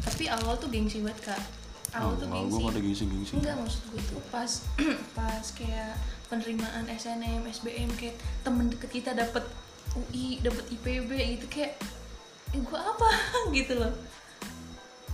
[0.06, 1.42] tapi awal tuh gengsi banget kak.
[1.98, 2.52] Awal tuh oh, gengsi.
[2.54, 4.52] gue pada gengsi gengsi enggak maksud gue tuh pas
[5.18, 5.92] pas kayak
[6.30, 8.16] penerimaan SNM SBM kayak
[8.46, 9.44] temen deket kita dapet
[9.96, 11.80] UI dapet IPB gitu kayak
[12.54, 13.10] eh, gue apa?
[13.58, 13.92] Gitu loh.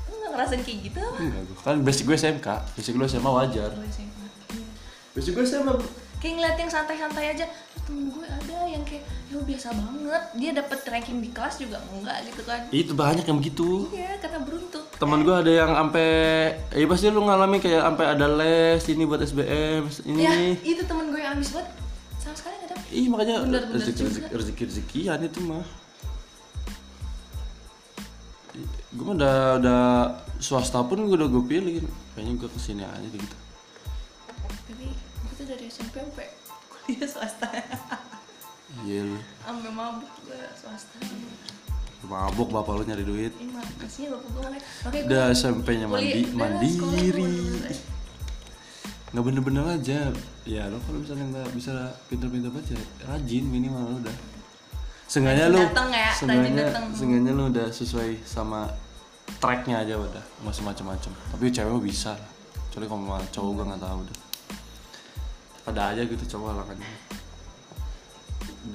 [0.09, 1.17] Lu nggak ngerasain kayak gitu apa?
[1.21, 3.69] Enggak gue kan basic gue SMK basic lu SMA wajar.
[3.71, 4.25] Gue SMA.
[4.51, 4.67] Iya.
[5.15, 5.73] basic gue SMA
[6.21, 7.45] kayak ngeliat yang santai-santai aja
[7.87, 10.23] temen gue ada yang kayak ya biasa banget.
[10.37, 12.59] Dia dapet ranking di kelas juga enggak gitu kan?
[12.69, 13.87] Itu banyak yang begitu.
[13.91, 16.09] Iya karena beruntung teman gue ada yang sampai
[16.77, 20.21] eh pasti lu ngalamin kayak sampai ada les ini buat SBM ini.
[20.21, 21.73] Ya itu temen gue yang ambis banget.
[22.21, 22.85] Sama sekali nggak dapet.
[22.93, 24.27] Ih makanya Bener-bener rezeki juga.
[24.29, 25.65] rezeki rezeki rezekian itu mah.
[28.91, 29.81] Gue mah udah udah
[30.37, 31.81] swasta pun gue udah gue pilih.
[32.13, 33.37] Kayaknya gue ke sini aja gitu.
[34.69, 34.87] tapi
[35.33, 36.27] tuh dari SMP sampai
[36.85, 37.47] kuliah swasta
[38.87, 40.97] Iya lu sampai mabuk gue swasta
[42.01, 43.33] mabuk bapak lu nyari duit.
[43.37, 47.29] ini makasih bapak gue makanya makanya gue Udah SMP-nya mandi mandiri.
[49.11, 50.09] Nggak bener-bener aja.
[50.47, 52.73] Ya lo kalau misalnya nggak bisa pinter-pinter baca,
[53.05, 54.15] rajin minimal lu udah.
[55.05, 56.85] Seenggaknya ya, rajin seenggaknya, dateng.
[56.95, 58.71] seenggaknya lu udah sesuai sama
[59.37, 61.11] tracknya aja udah, masih macam-macam.
[61.11, 62.15] Tapi cewek bisa.
[62.71, 64.17] Kecuali kalau cowok gue nggak tahu udah.
[65.69, 66.91] Ada aja gitu cowok halangannya.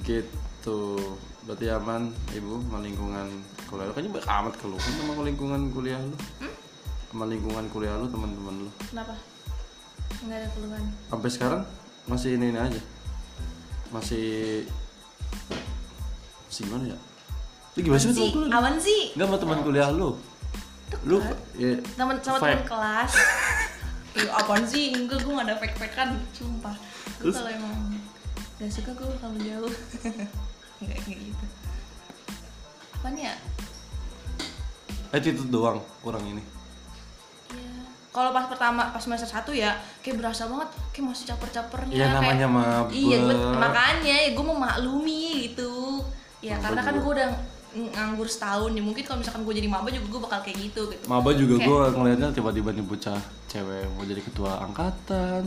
[0.07, 0.79] Gitu.
[1.43, 3.27] Berarti aman ibu sama lingkungan
[3.67, 3.93] kuliah lu.
[3.95, 6.17] Kayaknya banyak amat keluh kan sama lingkungan kuliah lu.
[7.11, 8.71] Sama lingkungan kuliah lu teman-teman lu.
[8.91, 9.15] kenapa
[10.17, 11.61] nggak ada keluhan Sampai sekarang
[12.07, 12.81] masih ini, ini aja.
[13.91, 14.27] Masih
[16.47, 16.97] masih gimana ya?
[17.75, 18.51] Lu gimana sih teman kuliah?
[18.55, 20.09] awan sih Enggak sama teman kuliah lu.
[21.03, 21.17] Lu
[21.59, 23.11] ya teman sama teman kelas
[24.17, 24.91] Ih, apaan sih?
[24.91, 26.75] Enggak gue gak ada fake fakean sumpah
[27.17, 27.73] gue kalau emang
[28.57, 29.73] gak suka gue kalau jauh
[30.79, 31.45] enggak kayak gitu.
[32.93, 33.33] Apaan ya?
[35.09, 36.43] Attitude doang kurang ini.
[37.47, 37.71] ya
[38.09, 42.15] kalau pas pertama pas semester satu ya kayak berasa banget kayak masih caper-capernya Iya, kayak-
[42.17, 42.91] namanya mabuk.
[42.91, 46.01] iya gue makanya ya gue mau maklumi gitu.
[46.39, 47.29] Ya Maba karena kan gue udah
[47.73, 48.81] nganggur setahun ya.
[48.81, 51.05] Mungkin kalau misalkan gue jadi maba juga gue bakal kayak gitu gitu.
[51.05, 55.43] Maba juga Kayak- gue ngelihatnya tiba-tiba nih bocah cewek mau jadi ketua angkatan,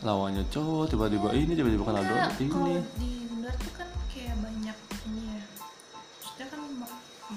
[0.00, 2.48] lawannya cowok, tiba-tiba ini, tiba-tiba kenal doang Enggak, ini.
[2.48, 5.38] kalau di Gundar tuh kan kayak banyak ini ya.
[6.18, 6.60] Maksudnya kan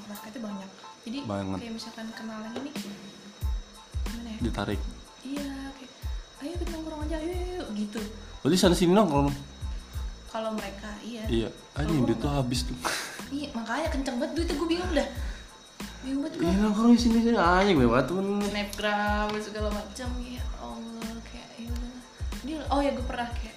[0.10, 0.70] rakyatnya banyak.
[1.04, 1.58] Jadi Banget.
[1.60, 4.40] kayak misalkan kenal yang ini gimana ya?
[4.40, 4.80] Ditarik.
[5.24, 5.92] iya kayak
[6.44, 8.00] ayo kita nongkrong aja ayo, ayo, ayo," gitu.
[8.40, 9.08] Berarti sana sini dong
[10.28, 11.24] kalau mereka iya.
[11.30, 12.76] Iya, anjing duit tuh habis tuh.
[13.34, 15.10] iya makanya kenceng banget duitnya gue bingung dah.
[16.06, 18.38] Bingung banget gue Iya nongkrong di sini sini anjing banget temen.
[18.46, 21.74] snapgram segala macam ya allah kayak ya
[22.44, 23.56] dia oh ya gue pernah kayak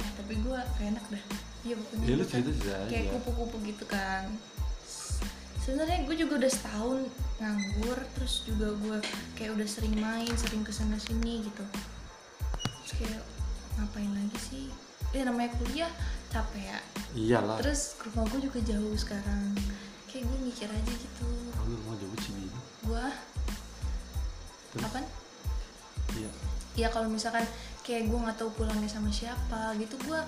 [0.00, 1.24] eh, tapi gue kayak enak dah.
[1.60, 3.12] Iya pokoknya Ya lu kan cerita cerita kayak aja.
[3.20, 4.24] kupu-kupu gitu kan.
[5.60, 6.98] Sebenarnya gue juga udah setahun
[7.36, 8.96] nganggur terus juga gue
[9.36, 11.64] kayak udah sering main sering ke sana sini gitu.
[12.80, 13.20] Terus kayak
[13.76, 14.66] ngapain lagi sih?
[15.12, 15.92] Ya namanya kuliah
[16.30, 16.78] capek ya.
[17.10, 17.58] Iyalah.
[17.58, 19.50] terus rumah gue juga jauh sekarang.
[20.06, 21.28] Kayak gue mikir aja gitu.
[21.52, 22.46] Oh, lu mau jemput sini.
[22.80, 23.04] gue
[24.80, 25.02] apa
[26.10, 26.30] Iya.
[26.78, 27.42] ya kalau misalkan
[27.82, 30.20] kayak gue nggak tahu pulangnya sama siapa gitu gue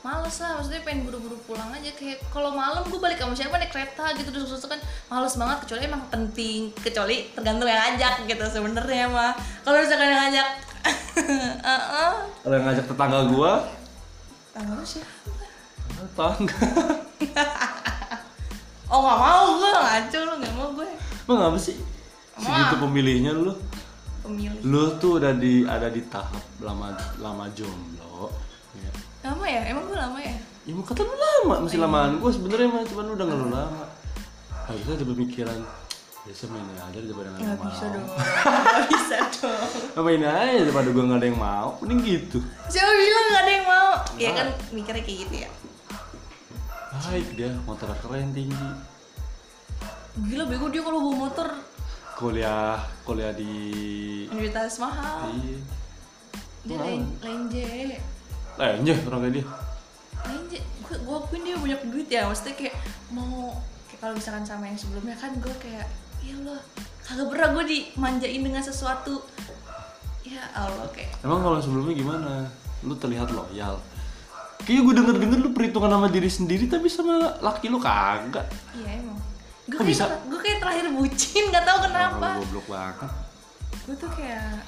[0.00, 0.60] males lah.
[0.60, 1.88] Maksudnya pengen buru-buru pulang aja.
[1.96, 4.28] Kayak kalau malam gue balik sama siapa naik kereta gitu.
[4.28, 6.68] Terus terus kan males banget kecuali emang penting.
[6.76, 9.32] Kecuali tergantung yang ngajak gitu sebenarnya mah.
[9.64, 10.48] Kalau misalkan yang ngajak
[11.64, 12.12] Heeh.
[12.44, 13.64] Kalau yang ngajak tetangga gua,
[14.54, 15.10] Tanggal lu siapa?
[15.94, 16.56] tetangga.
[18.90, 20.88] oh nggak mau gue ngaco lu nggak mau gue
[21.24, 21.76] Emang apa sih?
[22.38, 23.50] Segitu pemilihnya lu.
[24.22, 28.30] pemilih Lu tuh udah di ada di tahap lama lama jomblo.
[28.74, 28.90] Iya.
[29.24, 32.68] lama ya emang gue lama ya Ya mau kata lu lama, masih lamaan gue sebenarnya
[32.72, 33.84] mah cuman lu udah ngeluh lama.
[34.64, 35.58] Harusnya ada pemikiran
[36.24, 37.92] biasa main aja daripada nggak ada yang bisa mau.
[37.92, 38.06] dong.
[38.08, 39.68] Nggak bisa dong.
[39.92, 42.38] Ngapain aja daripada gue nggak ada yang mau, mending gitu.
[42.72, 43.90] siapa bilang nggak ada yang mau?
[44.16, 45.50] Ya kan mikirnya kayak gitu ya.
[47.04, 48.68] Baik dia, motor keren tinggi.
[50.14, 51.48] gila bego dia kalau bawa motor.
[52.16, 53.52] Kuliah, kuliah di
[54.32, 55.28] universitas mahal.
[55.28, 55.58] Iya.
[56.64, 56.76] dia
[57.20, 57.56] lain J.
[58.56, 59.44] Lenjeh orang kayak dia.
[60.24, 60.52] lain J.
[60.88, 62.24] Gue gue akuin dia banyak duit ya.
[62.24, 62.74] Maksudnya kayak
[63.12, 63.60] mau
[63.90, 65.84] kayak kalau misalkan sama yang sebelumnya kan gue kayak
[66.24, 66.58] ya Allah
[67.00, 69.20] kagak pernah gue dimanjain dengan sesuatu
[70.22, 72.32] ya Allah kayak Emang kalau sebelumnya gimana?
[72.80, 73.76] Lu terlihat loyal.
[74.60, 78.48] Kayaknya gue denger-denger lu perhitungan sama diri sendiri tapi sama laki lu kagak.
[78.74, 79.20] iya emang
[79.64, 80.04] gue kayak bisa?
[80.24, 83.10] gue kayak terakhir bucin nggak tahu kenapa Kalau goblok banget.
[83.84, 84.60] gue tuh kayak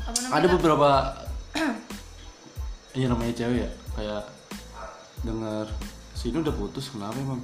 [0.00, 0.88] apa namanya Ada beberapa
[2.98, 4.22] Iya namanya cewek ya kayak
[5.20, 5.66] denger
[6.12, 7.38] si ini udah putus kenapa emang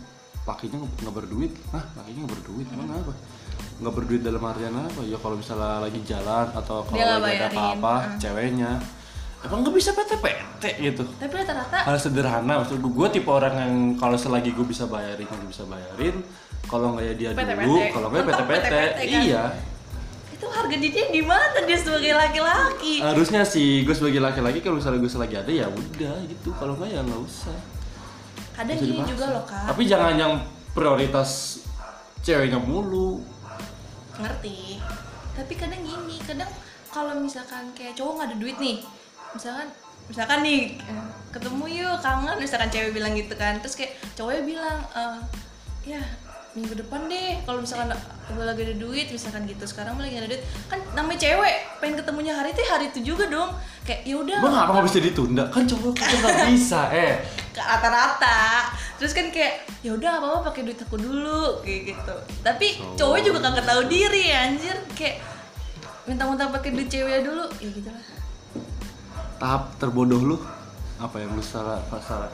[0.47, 1.85] lakinya nggak- berduit Hah?
[1.99, 3.13] Lakinya nggak berduit emang apa
[3.77, 5.01] nggak berduit dalam artian apa?
[5.05, 8.03] Ya kalau misalnya lagi jalan atau kalau lagi ada apa-apa ah.
[8.17, 8.73] ceweknya.
[9.45, 11.05] Emang nggak bisa PT-PT gitu.
[11.21, 12.65] Tapi rata-rata hal sederhana.
[12.65, 16.25] Maksud gue gue tipe orang yang kalau selagi gue bisa bayarin gue bisa bayarin.
[16.67, 17.63] Kalau nggak ya dia PT-PT.
[17.69, 17.77] dulu.
[17.93, 19.23] Kalau nggak ya PT-PT PT-PT kan?
[19.29, 19.45] iya.
[20.33, 22.95] Itu harga dirinya di mana dia sebagai laki-laki?
[23.05, 26.49] Harusnya sih gue sebagai laki-laki kalau misalnya gue selagi ada ya udah gitu.
[26.57, 27.76] Kalau nggak ya nggak usah
[28.57, 29.12] kadang Bisa gini dipaksa.
[29.12, 29.64] juga loh kak.
[29.69, 30.33] Tapi jangan yang
[30.73, 31.31] prioritas
[32.21, 33.21] ceweknya mulu.
[34.16, 34.81] Ngerti.
[35.37, 36.49] Tapi kadang gini kadang
[36.88, 38.81] kalau misalkan kayak cowok nggak ada duit nih
[39.37, 39.69] misalkan
[40.09, 40.81] misalkan nih
[41.29, 42.37] ketemu yuk kangen.
[42.40, 45.16] Misalkan cewek bilang gitu kan terus kayak cowoknya bilang eh,
[45.87, 46.01] ya
[46.57, 47.37] minggu depan deh.
[47.45, 47.92] Kalau misalkan
[48.27, 49.62] gue lagi ada duit misalkan gitu.
[49.62, 50.40] Sekarang lagi ada duit.
[50.66, 53.53] Kan namanya cewek pengen ketemunya hari itu ya hari itu juga dong.
[53.85, 54.71] Kayak ya udah Bang apa?
[54.73, 55.45] nggak bisa ditunda?
[55.53, 57.12] Kan cowok kan nggak bisa, eh.
[57.53, 58.40] rata-rata.
[58.97, 61.61] Terus kan kayak ya udah apa apa pakai duit aku dulu.
[61.61, 62.14] Kayak gitu.
[62.40, 62.97] Tapi Oh.
[62.97, 64.77] cowoknya juga kagak tahu diri anjir.
[64.97, 65.21] Kayak
[66.09, 67.45] minta-minta pakai duit ceweknya dulu.
[67.61, 68.05] Ya gitu lah.
[69.37, 70.37] Tahap terbodoh lu
[70.97, 72.25] apa yang lu salah salah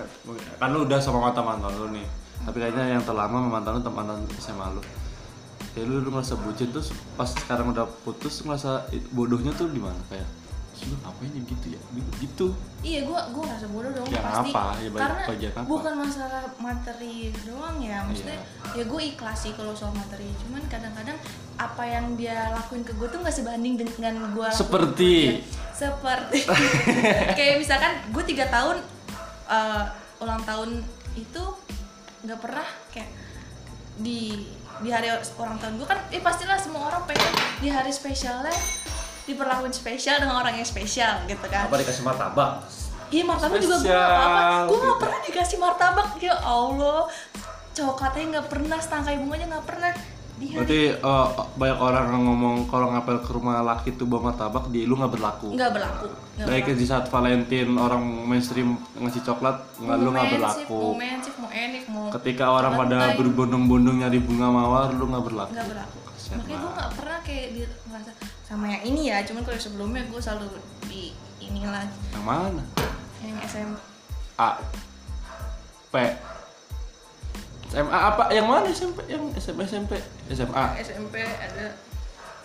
[0.54, 2.06] kan lu udah sama mantan mantan lu nih
[2.42, 4.82] tapi kayaknya yang terlama mantan lu tem- mantan SMA lu
[5.70, 9.96] kayak lu, lu ngerasa bucin terus pas sekarang udah putus ngerasa bodohnya tuh di mana
[10.06, 10.26] kayak
[10.72, 12.46] "Terus lu ngapain yang gitu ya gitu, gitu.
[12.82, 14.64] iya gua gua ngerasa bodoh dong Ya, pasti apa?
[14.76, 15.62] Ya, karena bagian apa?
[15.64, 18.74] bukan masalah materi doang ya maksudnya Iya.
[18.74, 21.16] ya gue ikhlas sih kalau soal materi cuman kadang-kadang
[21.54, 25.44] apa yang dia lakuin ke gue tuh nggak sebanding dengan gue Seperti?
[25.72, 26.40] seperti
[27.38, 28.76] kayak misalkan gue tiga tahun
[29.46, 29.84] eh,
[30.18, 31.42] ulang tahun itu
[32.22, 33.10] nggak pernah kayak
[33.98, 34.46] di
[34.82, 38.54] di hari ulang tahun gue kan eh pastilah semua orang pengen di hari spesialnya
[39.22, 41.70] diperlakuin spesial dengan orang yang spesial gitu kan.
[41.70, 42.66] Apa dikasih martabak?
[43.12, 44.42] Iya martabak juga gue gak apa-apa.
[44.66, 45.02] Gue gak gitu.
[45.04, 47.06] pernah dikasih martabak Ya Allah.
[47.72, 49.92] Cowok katanya gak pernah Setangkai bunganya gak pernah
[50.42, 54.74] Dia berarti eh, banyak orang yang ngomong kalau ngapel ke rumah laki tuh bawa martabak
[54.74, 55.54] di lu nggak berlaku.
[55.54, 56.06] Gak berlaku.
[56.34, 56.70] Gak berlaku.
[56.74, 60.82] di saat Valentine orang mainstream ngasih coklat nggak lu nggak berlaku.
[60.82, 65.52] Mau mensif, mau enik, mau Ketika orang pada berbondong-bondong nyari bunga mawar lu nggak berlaku.
[65.54, 65.98] Gak berlaku.
[66.10, 66.82] Kasian Makanya gue banget.
[66.82, 70.46] gak pernah kayak di, ngerasa Sama yang ini ya Cuman kalau sebelumnya gue selalu
[70.90, 71.86] di inilah.
[72.10, 72.62] Yang mana?
[73.22, 73.70] Yang SM
[74.42, 74.50] A.
[75.92, 76.31] P
[77.72, 78.28] SMA apa?
[78.28, 78.98] Yang mana SMP?
[79.08, 79.92] Yang SMP SMP
[80.28, 80.64] SMA.
[80.84, 81.72] SMP ada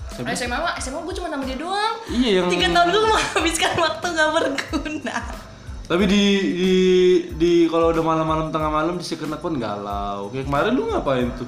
[0.08, 0.28] SMP.
[0.34, 4.08] SMA mah SMA gue cuma sama dia doang Iya yang Tiga tahun gue menghabiskan waktu
[4.16, 5.18] gak berguna
[5.84, 6.24] Tapi di
[6.56, 6.74] di
[7.36, 10.32] di kalau udah malam-malam tengah malam di second account galau.
[10.32, 11.48] Kayak kemarin lu ngapain tuh?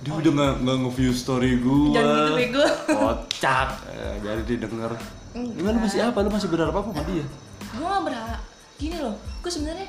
[0.00, 1.92] Dia udah nggak nggak nge-view story gua.
[1.92, 3.68] Jangan gitu bego Kocak.
[3.92, 4.96] Eh, jadi didengar.
[5.36, 5.60] Enggak.
[5.60, 6.18] Emang lu masih apa?
[6.24, 7.24] Lu masih berharap apa sama dia?
[7.70, 8.42] gue gak berharap
[8.80, 9.88] gini loh gue sebenarnya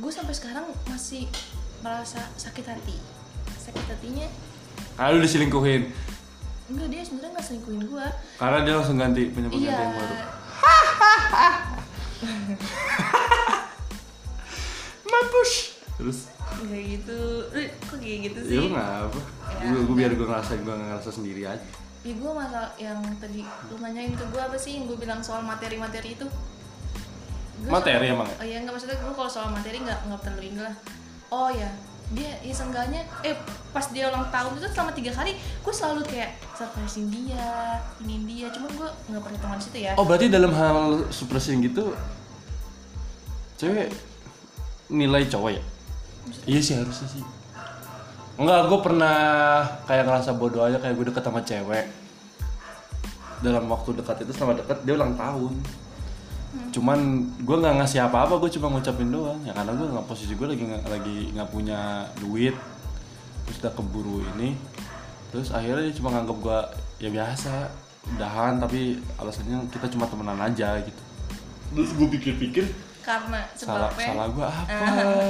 [0.00, 1.28] gue sampai sekarang masih
[1.84, 2.96] merasa sakit hati
[3.54, 4.24] sakit hatinya
[4.94, 5.82] Karena lu diselingkuhin.
[6.66, 10.16] enggak dia sebenarnya nggak selingkuhin gue Karena dia langsung ganti punya pengganti iya yang baru.
[15.04, 15.50] Mampus.
[15.94, 16.18] Terus
[16.56, 17.18] kayak gitu
[17.52, 19.18] Eh, kok kayak gitu ya sih lu ngapa?
[19.54, 21.66] Ya, Gue gue biar gue ngerasain gue ngerasa sendiri aja.
[22.00, 25.40] ya gue masalah yang tadi lu nanyain ke gue apa sih yang gue bilang soal
[25.40, 26.28] materi-materi itu
[27.60, 28.36] Gua Materi soal- emang ya?
[28.36, 30.74] oh iya nggak maksudnya gue kalau soal materi nggak nggak terlalu ini lah
[31.30, 31.70] oh ya
[32.12, 33.32] dia ya seenggaknya eh
[33.72, 38.46] pas dia ulang tahun itu selama tiga hari gue selalu kayak surprisein dia ini dia
[38.52, 41.96] cuman gue nggak perhitungan di situ ya Oh berarti dalam hal suppressing gitu
[43.56, 43.88] cewek
[44.92, 45.62] nilai cowok ya?
[46.44, 47.24] Iya sih harusnya sih.
[48.34, 49.16] Enggak, gue pernah
[49.86, 51.86] kayak ngerasa bodoh aja kayak gue deket sama cewek.
[53.44, 55.52] Dalam waktu dekat itu selama dekat dia ulang tahun.
[56.70, 56.98] Cuman
[57.38, 59.38] gue nggak ngasih apa-apa gue cuma ngucapin doang.
[59.42, 61.80] Ya karena gue nggak posisi gue lagi nggak lagi nggak punya
[62.18, 62.54] duit.
[63.46, 64.58] Terus udah keburu ini.
[65.30, 66.58] Terus akhirnya dia cuma nganggep gue
[67.02, 67.70] ya biasa
[68.04, 71.02] udahan tapi alasannya kita cuma temenan aja gitu.
[71.74, 72.64] Terus gue pikir-pikir
[73.04, 74.74] karena salah sebabnya salah gue apa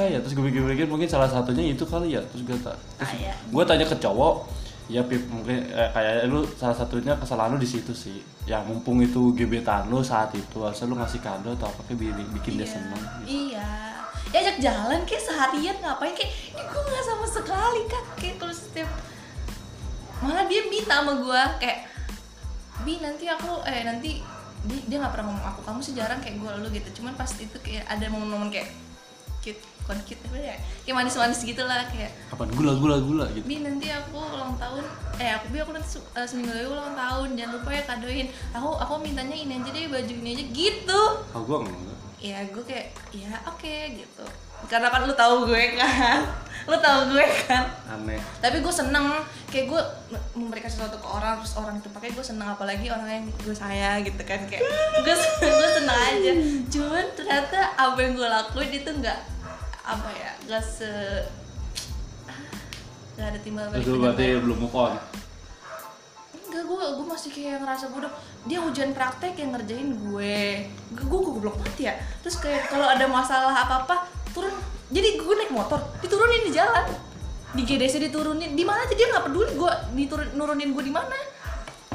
[0.08, 0.18] ya?
[0.22, 2.22] Terus gue pikir-pikir mungkin salah satunya itu kali ya.
[2.30, 3.34] Terus gue tak terus Ah, ya.
[3.34, 4.34] gue tanya ke cowok
[4.84, 9.00] ya pip mungkin eh, kayak lu salah satunya kesalahan lu di situ sih ya mumpung
[9.00, 12.68] itu gebetan lu saat itu harusnya lu ngasih kado atau apa kayak bikin, bikin dia
[12.68, 12.72] Iya.
[12.76, 13.24] seneng gitu.
[13.48, 13.68] Iya.
[14.28, 18.52] Ya ajak jalan kayak seharian ngapain kayak ini gue nggak sama sekali kan kayak kalau
[18.52, 18.90] setiap
[20.20, 21.78] malah dia minta sama gue kayak
[22.82, 24.20] bi nanti aku eh nanti
[24.64, 27.28] dia dia nggak pernah ngomong aku kamu sih jarang kayak gue lu gitu cuman pas
[27.30, 28.68] itu kayak ada momen-momen kayak
[29.40, 30.56] cute bukan cute apa ya?
[30.88, 33.44] Kayak manis-manis gitu lah kayak apa gula gula gula gitu?
[33.44, 34.84] Bi nanti aku ulang tahun.
[35.20, 37.28] Eh aku bi aku nanti eh, seminggu lagi ulang tahun.
[37.36, 38.26] Jangan lupa ya kadoin.
[38.56, 40.44] Aku aku mintanya ini aja deh baju ini aja.
[40.48, 41.02] Gitu.
[41.36, 41.94] Oh gue enggak
[42.24, 44.24] ya gue kayak ya oke gitu.
[44.64, 46.24] Karena kan lu tahu gue kan.
[46.72, 47.68] Lu tahu gue kan.
[47.84, 48.16] Aneh.
[48.40, 49.20] Tapi gue seneng.
[49.52, 49.82] Kayak gue
[50.32, 52.48] memberikan sesuatu ke orang terus orang itu pakai gue seneng.
[52.48, 54.40] Apalagi orang yang gue sayang gitu kan.
[54.48, 54.64] Kayak
[55.04, 55.14] gue
[55.60, 56.32] gue seneng aja.
[56.72, 59.33] Cuman ternyata apa yang gue lakuin itu nggak
[59.84, 60.90] apa ya nggak se
[63.14, 64.96] nggak ada timbal balik lu berarti belum move on
[66.54, 68.14] Enggak, gue gue masih kayak ngerasa bodoh.
[68.46, 70.70] Dia ujian praktek yang ngerjain gue.
[70.94, 71.92] Gue gue goblok banget ya.
[72.22, 74.54] Terus kayak kalau ada masalah apa-apa turun.
[74.86, 76.86] Jadi gue naik motor, diturunin di jalan.
[77.58, 78.54] Di GDC diturunin.
[78.54, 81.18] Di mana aja dia nggak peduli gue diturun nurunin gue di mana.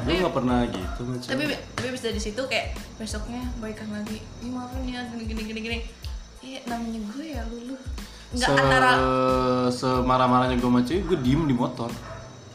[0.04, 1.44] lu nggak pernah gitu macam Tapi
[1.76, 4.20] tapi bisa dari situ kayak besoknya baikan lagi.
[4.44, 5.78] Ini maafin ya gini gini gini gini.
[6.40, 7.76] Iya namanya gue ya lulu.
[8.32, 8.90] Enggak se antara
[9.68, 11.92] semarah-marahnya gue sama cewek gue diem di motor.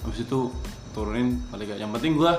[0.01, 0.49] Habis itu
[0.97, 2.31] turunin balik yang penting gue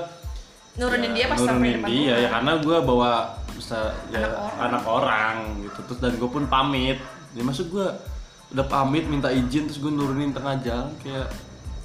[0.77, 1.89] nurunin dia ya, pas sampai nurunin depan.
[1.89, 3.11] dia ya karena gue bawa
[3.57, 3.79] bisa
[4.13, 4.59] ya, Anak orang.
[4.61, 5.79] anak orang gitu.
[5.89, 6.99] Terus dan gue pun pamit.
[7.33, 7.87] Ya maksud gue
[8.53, 11.27] udah pamit minta izin terus gue nurunin tengah jalan kayak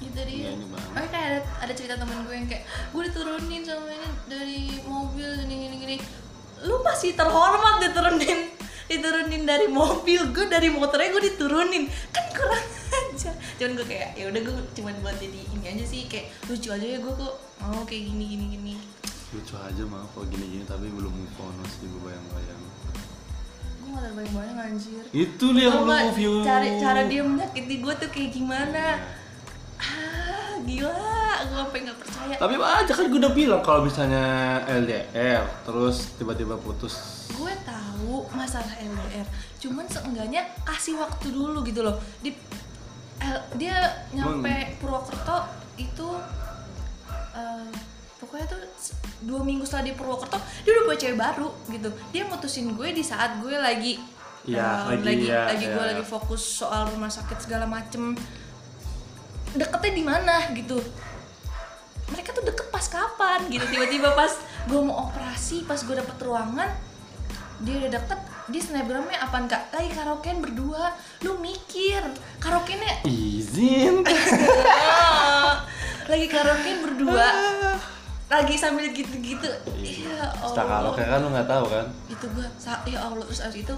[0.03, 0.67] gitu dia Iya.
[0.67, 5.27] Makanya kayak ada, ada cerita temen gue yang kayak gue diturunin sama ini dari mobil
[5.47, 5.95] gini gini gini.
[6.67, 8.51] Lu masih terhormat diturunin
[8.91, 11.83] diturunin dari mobil gue dari motornya gue diturunin.
[12.11, 13.31] Kan kurang aja.
[13.57, 16.87] Cuman gue kayak ya udah gue cuman buat jadi ini aja sih kayak lucu aja
[16.87, 17.35] ya gue kok.
[17.63, 18.73] Mau kayak gini gini gini.
[19.33, 22.61] Lucu aja maaf kalau gini-gini tapi belum move on masih gue bayang-bayang.
[23.81, 25.03] Gue gak terbayang bayang anjir.
[25.09, 28.85] Itu dia yang lu view cara cara dia menyakiti gue tuh kayak gimana.
[28.99, 29.21] Iya.
[29.83, 30.95] ah gila.
[31.43, 32.35] Gue sampai nggak percaya.
[32.37, 34.23] Tapi aja kan gue udah bilang kalau misalnya
[34.69, 39.25] LDR terus tiba-tiba putus gue tahu masalah LDR
[39.57, 41.97] cuman seenggaknya kasih waktu dulu gitu loh.
[42.19, 42.29] Di
[43.19, 43.79] L- dia
[44.11, 46.07] nyampe Purwokerto itu
[47.33, 47.71] eh,
[48.17, 48.59] pokoknya tuh
[49.21, 51.89] dua minggu setelah di Purwokerto dia udah punya cewek baru gitu.
[52.09, 53.97] Dia mutusin gue di saat gue lagi
[54.43, 55.89] Iya, eh, lagi, lagi ya, lagi gue ya.
[55.89, 58.11] lagi fokus soal rumah sakit segala macem.
[59.53, 60.75] Deketnya di mana gitu.
[62.09, 63.63] Mereka tuh deket pas kapan gitu.
[63.63, 64.35] Tiba-tiba pas
[64.67, 66.67] gue mau operasi pas gue dapet ruangan
[67.63, 68.19] dia udah deket
[68.51, 69.71] dia snapgramnya apaan kak?
[69.71, 70.91] Lagi karaokean berdua.
[71.23, 72.03] Lu mikir
[72.43, 74.03] karaokeannya izin.
[76.11, 77.27] Lagi karaokean berdua.
[78.27, 79.47] Lagi sambil gitu-gitu.
[79.79, 80.93] Ya Setelah kalau Allah.
[80.99, 81.85] kayak kan lu nggak tahu kan?
[82.11, 82.47] Itu gue
[82.91, 83.23] ya Allah.
[83.31, 83.75] Terus abis itu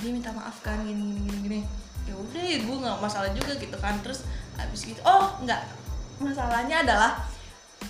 [0.00, 1.60] dia minta maaf kan gini gini gini gini.
[2.08, 4.00] Ya udah ya gue nggak masalah juga gitu kan.
[4.00, 4.24] Terus
[4.56, 5.60] abis gitu oh nggak.
[6.24, 7.20] Masalahnya adalah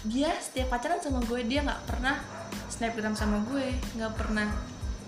[0.03, 2.19] dia setiap pacaran sama gue dia nggak pernah
[2.67, 3.79] snapgram sama gue.
[3.95, 4.51] Nggak pernah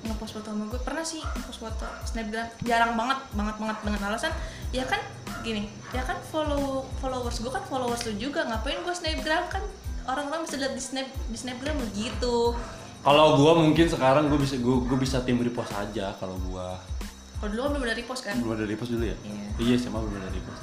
[0.07, 0.81] ngepost foto sama gue.
[0.83, 2.47] Pernah sih ngepost foto snapgram.
[2.63, 4.33] Jarang banget banget banget dengan alasan.
[4.71, 5.01] Ya kan
[5.43, 5.71] gini.
[5.91, 8.47] Ya kan follow followers gue kan followers lu juga.
[8.47, 9.47] Ngapain gue snapgram?
[9.51, 9.63] Kan
[10.09, 12.57] orang-orang bisa lihat di snap di snapgram begitu
[13.07, 16.75] kalau gua mungkin sekarang gua bisa gua, gua bisa tim repost aja kalau gua.
[17.39, 18.35] Kalau dulu kan belum ada repost kan?
[18.43, 19.17] Belum ada repost dulu ya?
[19.23, 19.47] Iya.
[19.63, 20.61] iya sih emang belum ada repost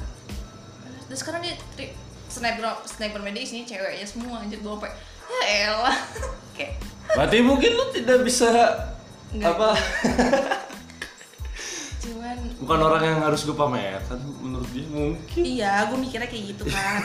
[1.07, 1.95] Terus sekarang dia tri-
[2.27, 4.91] snapgram snapgram media isinya ceweknya semua anjir gue sampai
[5.31, 5.97] ya elah.
[6.57, 6.83] Kayak
[7.15, 8.49] berarti mungkin lu tidak bisa
[9.33, 9.55] Nggak.
[9.55, 9.69] apa?
[12.05, 15.41] Cuman bukan orang yang harus gue pamerkan menurut dia mungkin.
[15.41, 17.01] Iya gue mikirnya kayak gitu kan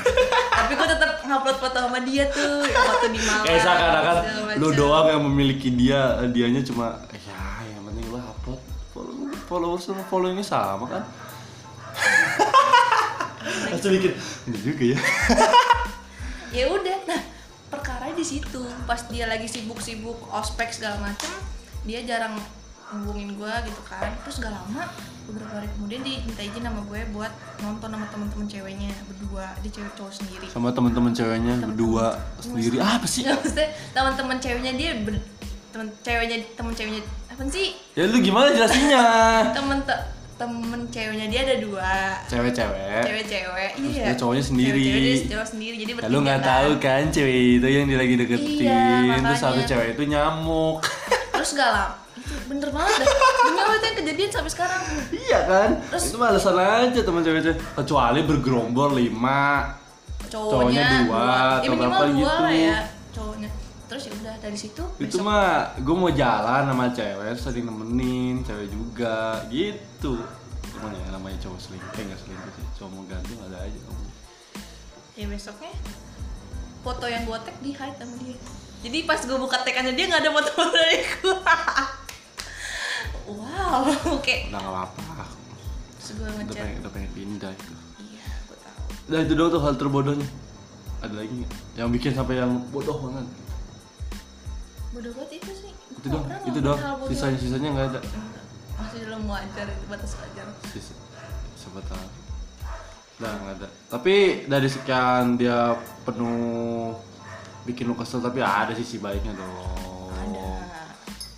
[0.60, 4.16] tapi gue tetap ngupload foto sama dia tuh foto di Malang kayak seakan-akan
[4.60, 8.60] lu doang yang memiliki dia dianya cuma ya yang penting lu upload.
[8.90, 11.02] Follow followers sama followingnya sama kan?
[13.70, 14.12] Langsung bikin
[14.50, 14.98] ini juga ya.
[16.50, 17.22] Ya udah nah
[17.70, 18.66] perkara di situ.
[18.84, 21.30] Pas dia lagi sibuk-sibuk ospek segala macem
[21.82, 22.34] dia jarang
[22.90, 24.82] hubungin gue gitu kan terus gak lama
[25.22, 29.70] beberapa hari kemudian dia minta izin sama gue buat nonton sama teman-teman ceweknya berdua dia
[29.72, 32.06] cewek cowok sendiri sama teman-teman ceweknya berdua
[32.36, 33.22] sendiri apa sih
[33.96, 35.22] teman-teman ceweknya dia ber,
[35.70, 39.02] teman ceweknya teman ceweknya apa sih Ya lu gimana jelasinnya?
[39.56, 40.04] temen te-
[40.34, 41.92] temen ceweknya dia ada dua
[42.26, 43.02] Cewek-cewek.
[43.02, 44.80] cewek-cewek Terus iya dia cowoknya sendiri.
[44.82, 46.48] Cewek-cewek dia cowok sendiri jadi Ya, lu bertiga nggak kan.
[46.50, 48.48] tahu kan cewek itu yang dia lagi deketin.
[48.58, 48.80] Iya,
[49.14, 49.36] Terus makanya.
[49.38, 50.78] satu cewek itu nyamuk.
[51.40, 53.06] terus gak lama itu bener banget dah
[53.56, 54.80] Allah itu yang kejadian sampai sekarang
[55.10, 55.68] iya kan?
[55.88, 57.56] Terus- itu mah alasan aja teman cewek-cewek.
[57.74, 59.72] Kecuali bergerombol lima.
[60.22, 62.38] cowoknya, Cowoknya dua ya atau minimal berapa dua gitu.
[62.38, 62.78] lah ya
[63.10, 63.50] cowoknya
[63.90, 68.34] terus ya udah dari situ Itu besok mah gue mau jalan sama cewek sering nemenin
[68.40, 69.16] cewek juga
[69.48, 70.22] gitu.
[70.70, 74.06] Cuman ya namanya cowok selingkuh, eh nggak selingkuh sih, cowok mau gantung ada aja kamu.
[75.12, 75.72] ya besoknya
[76.80, 78.38] foto yang gue tag di hide sama dia
[78.80, 81.36] jadi pas gue buka tagannya dia nggak ada foto-foto dari gue
[83.30, 85.24] wow oke Udah nggak apa-apa.
[85.96, 87.72] terus gue Udah pengen, udah pengen pindah itu.
[88.02, 90.28] iya gue tahu Nah itu doang tuh hal terbodohnya.
[91.00, 91.52] Ada lagi nggak?
[91.76, 93.26] Yang bikin sampai yang bodoh banget.
[94.90, 96.78] bodoh banget itu sih Itu doang, itu doang.
[97.06, 98.00] Sisanya sisanya nggak ada.
[98.74, 100.94] Masih dalam wajar itu batas wajar Sisa,
[101.54, 102.06] siapa tahu.
[103.20, 103.68] Nah nggak ada.
[103.88, 104.14] Tapi
[104.46, 106.96] dari sekian dia penuh
[107.62, 109.52] bikin lu kesel tapi ada sisi baiknya dong.
[110.10, 110.48] ada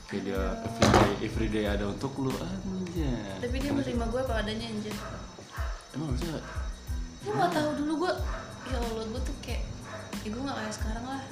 [0.04, 3.12] Kayak dia everyday everyday ada untuk lu aja.
[3.38, 4.94] tapi dia menerima gue apa adanya anjir
[5.92, 6.40] Emang harusnya
[7.18, 8.12] gue gak tahu dulu gue
[8.66, 9.62] ya allah gue tuh kayak
[10.20, 11.22] ya gue gak kayak sekarang lah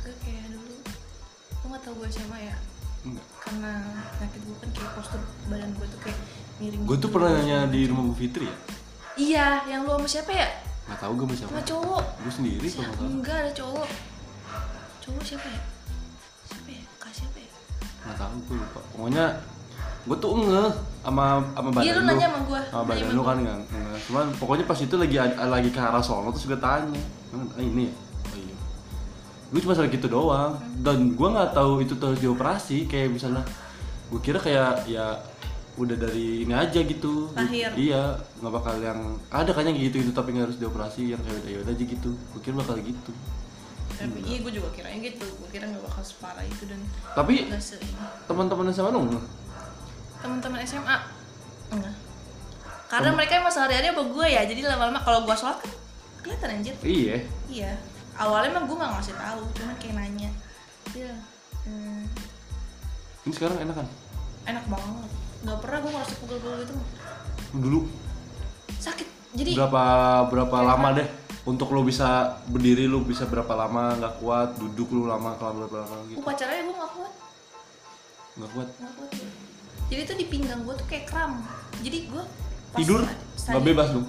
[0.00, 0.72] gue kayak dulu
[1.54, 2.56] gue gak tau gue SMA ya
[3.02, 3.26] enggak.
[3.38, 3.72] karena
[4.14, 6.18] penyakit gue kan kayak postur badan gue tuh kayak
[6.56, 7.08] miring Gue tuh gitu.
[7.12, 8.56] pernah nanya di rumah Bu Fitri ya.
[9.16, 10.48] iya yang lu sama siapa ya
[10.84, 11.50] Nggak tahu gue sama siapa.
[11.50, 13.10] sama cowok Gue sendiri kalau siapa salah.
[13.10, 13.88] enggak ada cowok
[15.04, 15.60] cowok siapa ya?
[16.48, 16.82] Siapa ya?
[16.96, 17.50] Kak siapa ya?
[18.08, 18.80] Nggak tahu gue lupa.
[18.96, 19.24] Pokoknya
[20.04, 20.70] gue tuh ngeh
[21.04, 22.60] sama sama badan Iya, lu nanya sama gua.
[22.68, 23.58] sama badan lu kan nggak
[24.04, 27.00] cuman pokoknya pas itu lagi lagi ke arah sono terus gue tanya
[27.32, 27.94] ah, ini ya?
[28.28, 28.56] Oh iya.
[29.48, 30.60] Gue cuma salah gitu doang.
[30.80, 33.44] Dan gue nggak tahu itu terus dioperasi kayak misalnya
[34.12, 35.20] gue kira kayak ya
[35.74, 37.32] udah dari ini aja gitu.
[37.34, 37.72] Lahir.
[37.74, 41.44] iya nggak bakal yang ada kan yang gitu gitu tapi nggak harus dioperasi yang kayak
[41.44, 42.10] udah ya udah aja gitu.
[42.12, 43.12] Gue kira bakal gitu
[43.94, 45.26] tapi iya gue juga kiranya gitu.
[45.38, 46.80] Gue kira gak bakal separah itu dan
[47.14, 47.62] tapi gak
[48.26, 49.24] teman-teman lu nggak?
[50.24, 50.96] teman-teman SMA
[51.68, 51.96] enggak.
[52.88, 55.72] Karena mereka emang sehari-hari sama gue ya jadi lama-lama kalau gue sholat kan
[56.24, 56.74] kelihatan anjir.
[56.80, 57.16] Iya.
[57.52, 57.72] Iya.
[58.16, 60.30] Awalnya emang gue gak ngasih tahu cuman kayak nanya.
[60.96, 61.12] Iya.
[61.64, 62.04] Hmm,
[63.24, 63.88] ini sekarang enak kan
[64.44, 65.10] enak banget.
[65.44, 66.74] Nggak pernah gue ngerasa pegel-pegel gitu.
[67.56, 67.80] Dulu.
[68.80, 69.08] Sakit.
[69.34, 69.82] Jadi berapa
[70.30, 71.08] berapa lama deh
[71.44, 75.84] untuk lo bisa berdiri lo bisa berapa lama nggak kuat duduk lo lama kalau berapa
[75.84, 76.18] lama gitu.
[76.24, 77.12] Upacaranya gue gak kuat.
[78.34, 78.68] Nggak kuat?
[78.80, 79.30] Gak kuat gue.
[79.92, 81.44] jadi tuh di pinggang gue tuh kayak kram.
[81.84, 82.24] Jadi gue
[82.80, 83.04] tidur?
[83.04, 84.06] nggak bebas dong?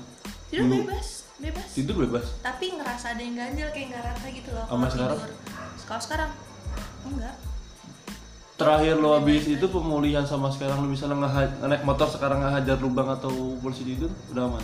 [0.47, 0.75] Tidur Dulu.
[0.87, 1.67] bebas bebas.
[1.75, 2.25] Tidur bebas?
[2.39, 5.19] Tapi ngerasa ada yang ganjel kayak nggak rata gitu loh Sama sekarang?
[5.85, 6.31] kalau sekarang
[7.03, 7.35] enggak.
[8.55, 13.11] Terakhir lo habis itu pemulihan sama sekarang lo bisa ngeha- naik motor sekarang ngehajar lubang
[13.11, 14.07] atau polisi tidur?
[14.31, 14.63] Udah aman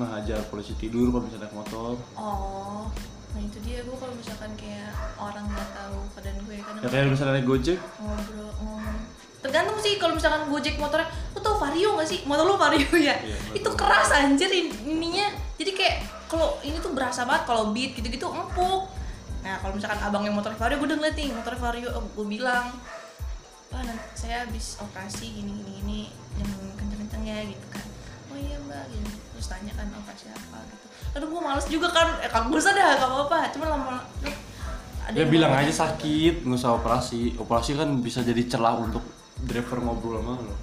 [0.00, 1.94] ngehajar polisi tidur kalau bisa naik motor.
[2.16, 2.88] Oh
[3.30, 7.06] nah itu dia gue kalau misalkan kayak orang nggak tahu keadaan gue kadang ya kayak
[7.14, 7.78] misalnya naik gojek.
[8.02, 8.98] Ngobrol ngomong.
[9.40, 12.20] Tergantung sih kalau misalkan gojek motornya lu tau vario gak sih?
[12.26, 13.14] Motor lu vario ya.
[13.22, 13.78] Iya, itu betul.
[13.78, 15.30] keras anjir in- ininya.
[15.56, 15.96] Jadi kayak
[16.26, 18.90] kalau ini tuh berasa banget kalau beat gitu-gitu empuk.
[19.40, 22.26] Nah kalau misalkan abang yang motor vario gue udah ngeliat nih motor vario oh, gue
[22.26, 22.66] bilang
[23.70, 26.00] wah nanti saya habis operasi gini gini gini
[26.34, 27.86] yang kenceng-kenceng ya gitu kan.
[28.28, 29.10] Oh iya mbak gitu
[29.40, 30.86] terus tanya kan operasi apa gitu.
[31.16, 32.20] Aduh gue males juga kan.
[32.20, 33.38] Eh kagak usah dah gak apa-apa.
[33.56, 34.04] Cuma lama
[35.08, 37.40] ada ya bilang aja sakit nggak usah operasi.
[37.40, 39.00] Operasi kan bisa jadi celah untuk
[39.40, 40.54] driver ngobrol sama lo.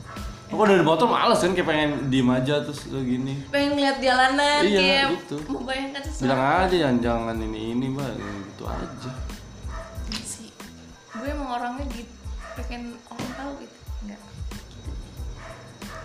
[0.53, 3.49] Aku dari motor males kan kayak pengen diem aja terus lo gini.
[3.49, 5.37] Pengen ngeliat jalanan Iya, kayak gitu.
[5.49, 8.13] membayangkan sesuatu bilang aja jangan jangan ini ini mbak.
[8.13, 9.11] Gitu aja.
[10.13, 10.49] Iya sih.
[11.17, 12.13] Gue emang orangnya gitu
[12.53, 13.75] pengen orang tahu gitu.
[14.05, 14.21] Enggak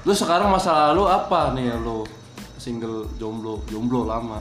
[0.03, 2.03] lu sekarang masa lalu apa nih lo
[2.63, 4.39] single jomblo jomblo lama.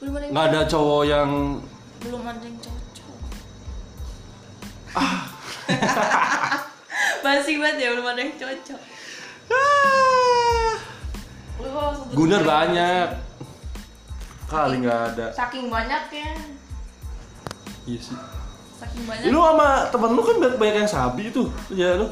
[0.00, 1.30] Belum ada yang, nggak ada cowok yang
[2.00, 3.16] belum ada yang cocok.
[4.96, 5.20] Ah.
[7.24, 8.80] basi banget ya belum ada yang cocok.
[12.14, 12.48] Gunar ya.
[12.48, 13.08] banyak.
[14.44, 15.26] kali nggak ada.
[15.34, 16.30] Saking banyaknya
[17.84, 18.16] iya sih.
[18.80, 19.28] Saking banyak.
[19.28, 21.52] Lu sama temen lu kan banyak- banyak yang sabi tuh.
[21.68, 22.08] Ya lu.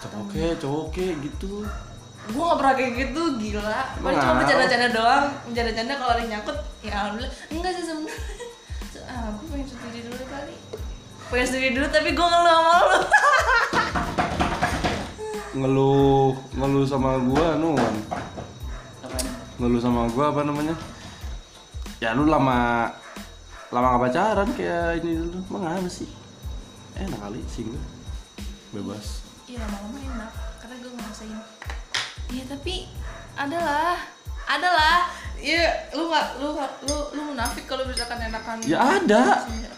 [0.00, 1.64] Cowok ke cowok ke gitu
[2.24, 3.80] gue gak pernah kayak gitu gila.
[4.00, 5.24] Paling cuma bercanda-canda doang.
[5.50, 7.32] Bercanda-canda kalau ada yang nyangkut ya alhamdulillah.
[7.52, 8.16] Enggak sih sebenarnya
[9.12, 10.54] ah gue pengen sendiri dulu kali.
[11.28, 12.98] Pengen sendiri dulu tapi gue ngeluh sama lu.
[15.54, 17.94] Ngeluh ngeluh sama gua nuan
[19.54, 20.74] ngeluh sama gua apa namanya?
[22.02, 22.90] Ya lu lama
[23.70, 25.38] lama gak pacaran kayak ini dulu.
[25.54, 26.10] Emang apa sih?
[26.98, 27.82] Enak kali sih gue
[28.74, 29.22] bebas.
[29.46, 31.38] Iya lama-lama enak karena gue ngerasain
[32.28, 32.88] iya tapi
[33.34, 33.96] adalah
[34.44, 39.44] adalah iya lu nggak lu nggak- lu lu munafik kalau misalkan enakan Ya ada.
[39.46, 39.70] Iya.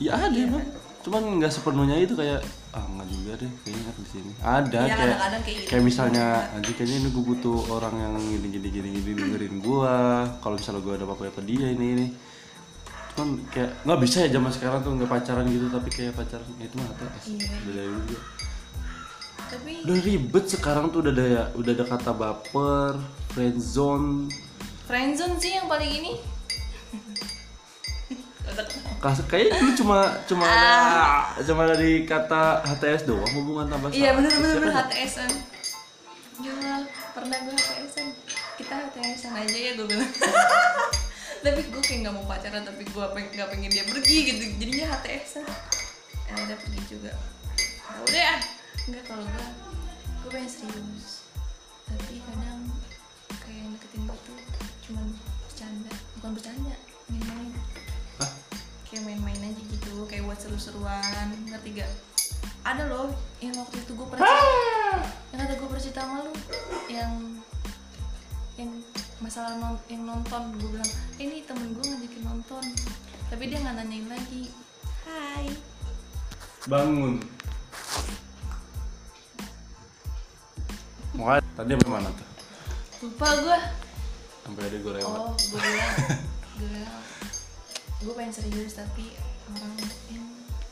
[0.00, 0.64] ya ada emang
[1.00, 2.40] cuman nggak sepenuhnya itu kayak
[2.72, 5.68] ah nggak juga deh kayaknya enak di sini ada Iya, kayak kadang-kadang kayak gitu.
[5.68, 9.94] kayak misalnya nanti kayaknya ini gue butuh orang yang gini gini gini gini dengerin gua
[10.40, 12.06] kalau misalnya gua ada apa-apa ke dia ini ini
[13.12, 16.64] cuman kayak nggak bisa ya zaman sekarang tuh nggak pacaran gitu tapi kayak pacaran ya
[16.64, 17.46] itu mah ada Iya.
[17.54, 18.20] udah dari dulu juga.
[19.46, 22.92] Tapi udah ribet sekarang tuh udah ada ya udah ada kata baper
[23.32, 24.28] friendzone
[24.84, 26.12] friendzone sih yang paling ini.
[29.02, 33.96] Kayaknya dulu cuma cuma ada cuma ada di kata HTS doang hubungan tanpa Ah.
[33.96, 34.74] iya Siapa bener dah?
[34.86, 35.30] HTSan
[36.34, 36.74] Gila,
[37.14, 38.06] pernah gue HTSan
[38.54, 40.06] kita HTSan aja ya gue bilang.
[41.44, 44.42] Tapi gue kayak nggak mau pacaran tapi gue peng nggak pengen dia pergi gitu.
[44.56, 45.44] Jadinya HTSan
[46.24, 47.12] ya udah pergi juga.
[47.12, 48.36] Ya udah ya
[48.84, 49.46] enggak kalau gue
[50.24, 51.28] gue pengen serius.
[51.84, 52.60] Tapi kadang
[53.44, 54.38] kayak yang deketin gue tuh
[54.88, 55.06] cuman
[55.48, 55.92] bercanda.
[56.18, 56.74] Bukan bercanda
[57.08, 57.52] main-main.
[58.20, 58.32] Hah?
[58.88, 61.26] kayak main-main aja gitu kayak buat seru-seruan.
[61.48, 61.92] Ngerti gak?
[62.64, 63.12] Ada loh
[63.44, 64.24] yang waktu itu gue pernah
[65.32, 66.32] yang kata gue percita sama lu
[66.88, 67.12] yang
[68.54, 68.70] yang
[69.20, 70.56] masalah non, yang nonton.
[70.60, 72.64] Gue bilang eh, ini temen gue ngajakin nonton.
[73.28, 74.52] Tapi dia nggak nanyain lagi.
[75.04, 75.52] Hai.
[76.64, 77.20] Bangun
[81.14, 82.28] Makanya tadi sampai mana tuh?
[83.04, 83.58] lupa gue
[84.40, 85.18] Sampai ada gue lewat.
[85.20, 85.94] oh gue bilang
[86.56, 87.02] gue bilang
[88.00, 89.12] gue pengen serius tapi
[89.46, 89.76] orang
[90.08, 90.24] yang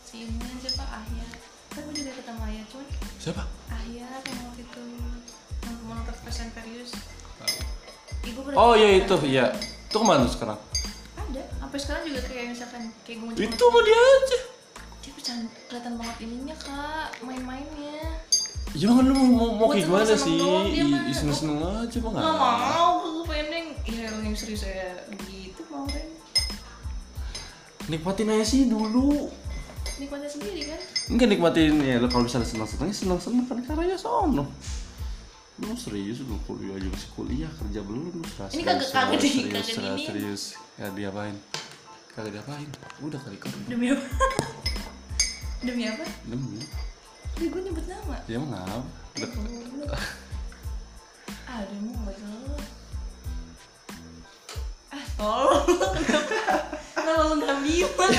[0.03, 0.84] si ini siapa?
[0.86, 1.26] Ahya
[1.68, 2.86] kan gue juga ketemu Ahya cuman
[3.16, 3.43] Siapa?
[3.68, 4.84] Ahya yang waktu itu
[5.61, 6.14] yang mau nonton
[8.22, 9.51] Ih, gua Oh iya itu, iya.
[9.88, 10.55] Itu ke mana sekarang?
[11.16, 11.43] ada.
[11.59, 14.38] Sampai sekarang juga kayak misalkan kayak gue Itu mah dia aja.
[15.03, 15.12] dia
[15.66, 17.09] kelihatan banget ininya kak.
[17.20, 18.11] Main-mainnya
[18.72, 20.36] Ya kan lu mau, mau, kayak gimana seneng sih?
[20.72, 21.00] dia mah.
[21.02, 22.34] Ih, Seneng-seneng aja nggak nggak.
[22.72, 26.00] mau gue pengen ya yang serius saya begitu mau kan
[27.84, 29.28] Nikmatin aja sih dulu.
[29.92, 34.48] nikmatnya sendiri kan Enggak nikmatin ya lu kalau misalnya seneng-seneng ya seneng-seneng kan caranya sono.
[35.58, 38.52] Lu serius lu kuliah aja masih kuliah kerja belum lu serius.
[38.52, 40.42] Ini kagak- kagak di- serius, kagak serius, serius.
[40.74, 41.36] Ya diapain?
[42.08, 42.68] Kagak diapain.
[42.98, 43.52] Udah kali kan.
[43.70, 44.04] demi apa
[45.60, 46.58] demi apa Demi.
[47.32, 48.52] Tapi gue nyebut nama Ya emang
[49.16, 49.96] Goblok.
[51.48, 52.16] ah dia mau nggak
[54.92, 55.64] ah tolong
[56.96, 58.12] kenapa lu nggak bilang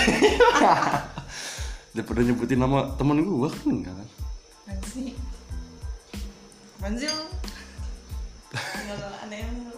[2.09, 4.09] pernah nyebutin nama temen gua kan enggak kan?
[4.65, 5.13] Apaan sih?
[6.81, 7.25] Apaan sih lu?
[8.81, 9.77] Enggak lah, aneh lu Ya,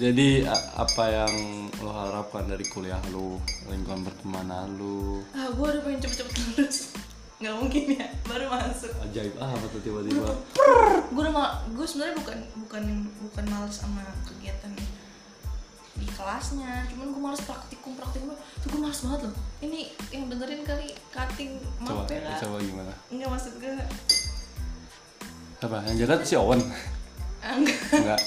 [0.00, 1.34] Jadi apa yang
[1.84, 3.36] lo harapkan dari kuliah lu,
[3.68, 5.20] lingkungan pertemanan lu?
[5.36, 6.76] Ah, gue udah pengen cepet-cepet lulus
[7.40, 10.28] Gak mungkin ya, baru masuk Ajaib apa tuh tiba-tiba?
[11.08, 12.82] Gue udah mal, gue sebenarnya bukan bukan
[13.28, 14.72] bukan males sama kegiatan
[16.00, 20.64] di kelasnya cuman gue males praktikum praktikum tuh gue males banget loh ini yang dengerin
[20.64, 22.92] kali cutting Coba, ya coba gimana?
[23.12, 23.72] enggak maksud gue
[25.60, 25.76] Apa?
[25.92, 26.60] Yang jaga si Owen?
[27.44, 28.20] ah, enggak Enggak.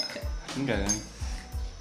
[0.54, 0.94] Enggak kan?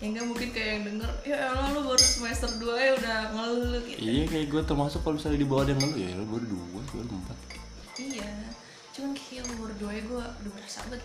[0.03, 3.81] Ya enggak mungkin kayak yang denger ya elah lu baru semester 2 ya udah ngeluh
[3.87, 3.99] gitu.
[4.03, 6.81] Iya kayak gue termasuk kalau misalnya di bawah dia ngeluh ya lu baru dua, gue
[6.91, 7.37] baru empat.
[8.03, 8.31] iya
[8.91, 11.03] cuman kayak umur dua ya gue udah berasa banget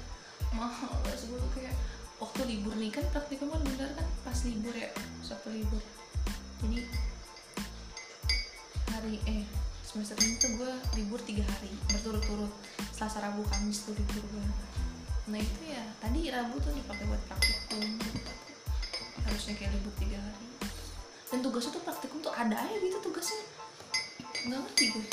[0.50, 0.90] mahal.
[1.06, 1.74] Gue tuh kayak
[2.18, 4.90] waktu libur nih kan praktikum kan bener kan pas libur ya
[5.22, 5.82] sabtu libur.
[6.58, 6.78] Jadi
[8.90, 9.46] hari eh
[9.86, 12.50] semester ini tuh gue libur tiga hari berturut-turut.
[12.90, 14.46] Selasa rabu kamis tuh libur gue
[15.28, 17.84] nah itu ya tadi rabu tuh dipakai buat praktikum
[19.28, 20.48] harusnya kayak libur tiga hari.
[21.28, 23.42] Dan tugasnya tuh praktikum tuh ada aja gitu tugasnya.
[24.48, 25.04] Nggak ngerti gue.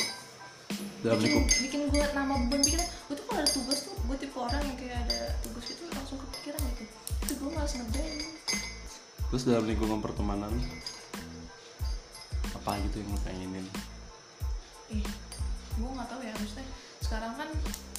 [1.04, 2.88] Dalam bikin, bikin gue nama beban pikiran.
[3.12, 6.18] Gue tuh kalau ada tugas tuh gue tipe orang yang kayak ada tugas itu langsung
[6.24, 6.84] kepikiran gitu.
[7.28, 8.36] Itu gue malas ngerjain
[9.36, 10.54] terus dalam lingkungan pertemanan
[12.56, 13.68] apa gitu yang lo pengenin?
[14.96, 15.04] eh
[15.76, 16.64] gue nggak tahu ya maksudnya
[17.04, 17.50] sekarang kan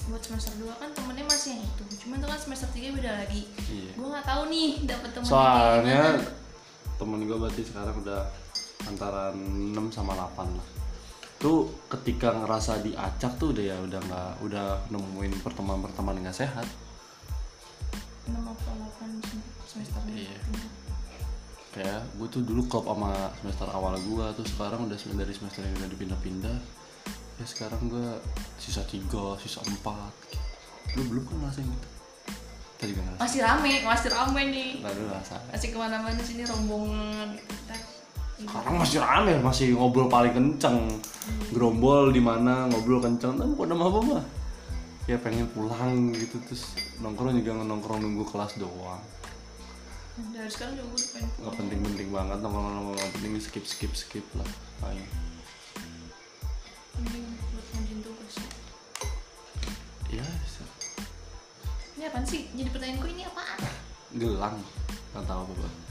[0.07, 3.43] buat semester 2 kan temennya masih yang itu cuman tuh kan semester 3 beda lagi
[3.67, 3.91] Iya.
[3.99, 6.03] gue nggak tahu nih dapet temen Soalnya
[6.97, 8.23] temen gue berarti sekarang udah
[8.87, 10.69] antara 6 sama 8 lah.
[11.37, 16.65] Tuh ketika ngerasa diacak tuh udah ya udah nggak udah nemuin pertemanan-pertemanan nggak sehat.
[18.25, 20.39] 6 atau 8 semester Iya.
[21.77, 25.77] Kayak gue tuh dulu klop sama semester awal gue tuh sekarang udah dari semester yang
[25.77, 26.57] udah dipindah-pindah.
[27.37, 28.09] Ya sekarang gue
[28.57, 30.39] sisa 3, sisa 4 gitu.
[30.97, 31.89] Lu belum kan ngerasain gitu?
[32.87, 33.23] Juga ngerasain.
[33.25, 35.49] masih rame masih rame nih lu ngerasain.
[35.49, 37.57] masih ke mana-mana sini rombongan gitu
[38.37, 40.93] sekarang masih rame masih ngobrol paling kenceng
[41.57, 44.25] gerombol di mana ngobrol kenceng tapi bukan apa mah
[45.09, 49.01] ya pengen pulang gitu terus nongkrong juga nongkrong nunggu kelas doang
[50.37, 54.27] dari sekarang juga gue pengen nggak penting-penting banget nongkrong nongkrong nggak penting skip skip skip
[54.37, 54.49] lah
[54.93, 55.01] Ayo.
[57.01, 58.35] Mending buat ngerjain tugas
[60.07, 60.63] ya bisa.
[61.99, 62.49] ini apaan sih?
[62.55, 63.59] Jadi pertanyaan gue ini apaan?
[64.17, 64.57] Gelang.
[65.13, 65.87] Nggak tahu apa apa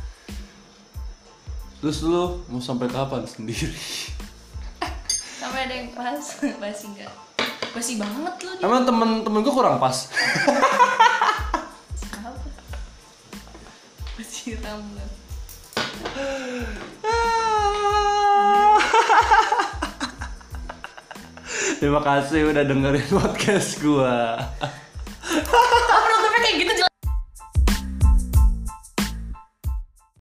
[1.85, 3.69] terus lu mau sampai kapan sendiri?
[5.37, 6.17] Sampai ada yang pas.
[6.63, 7.13] Basi enggak.
[7.77, 8.65] Basi banget dia.
[8.65, 9.93] emang temen-temen gue kurang pas?
[14.15, 15.09] Apa rambut
[21.75, 24.39] Terima kasih udah dengerin podcast gua.
[25.25, 26.84] Penutupnya kayak gitu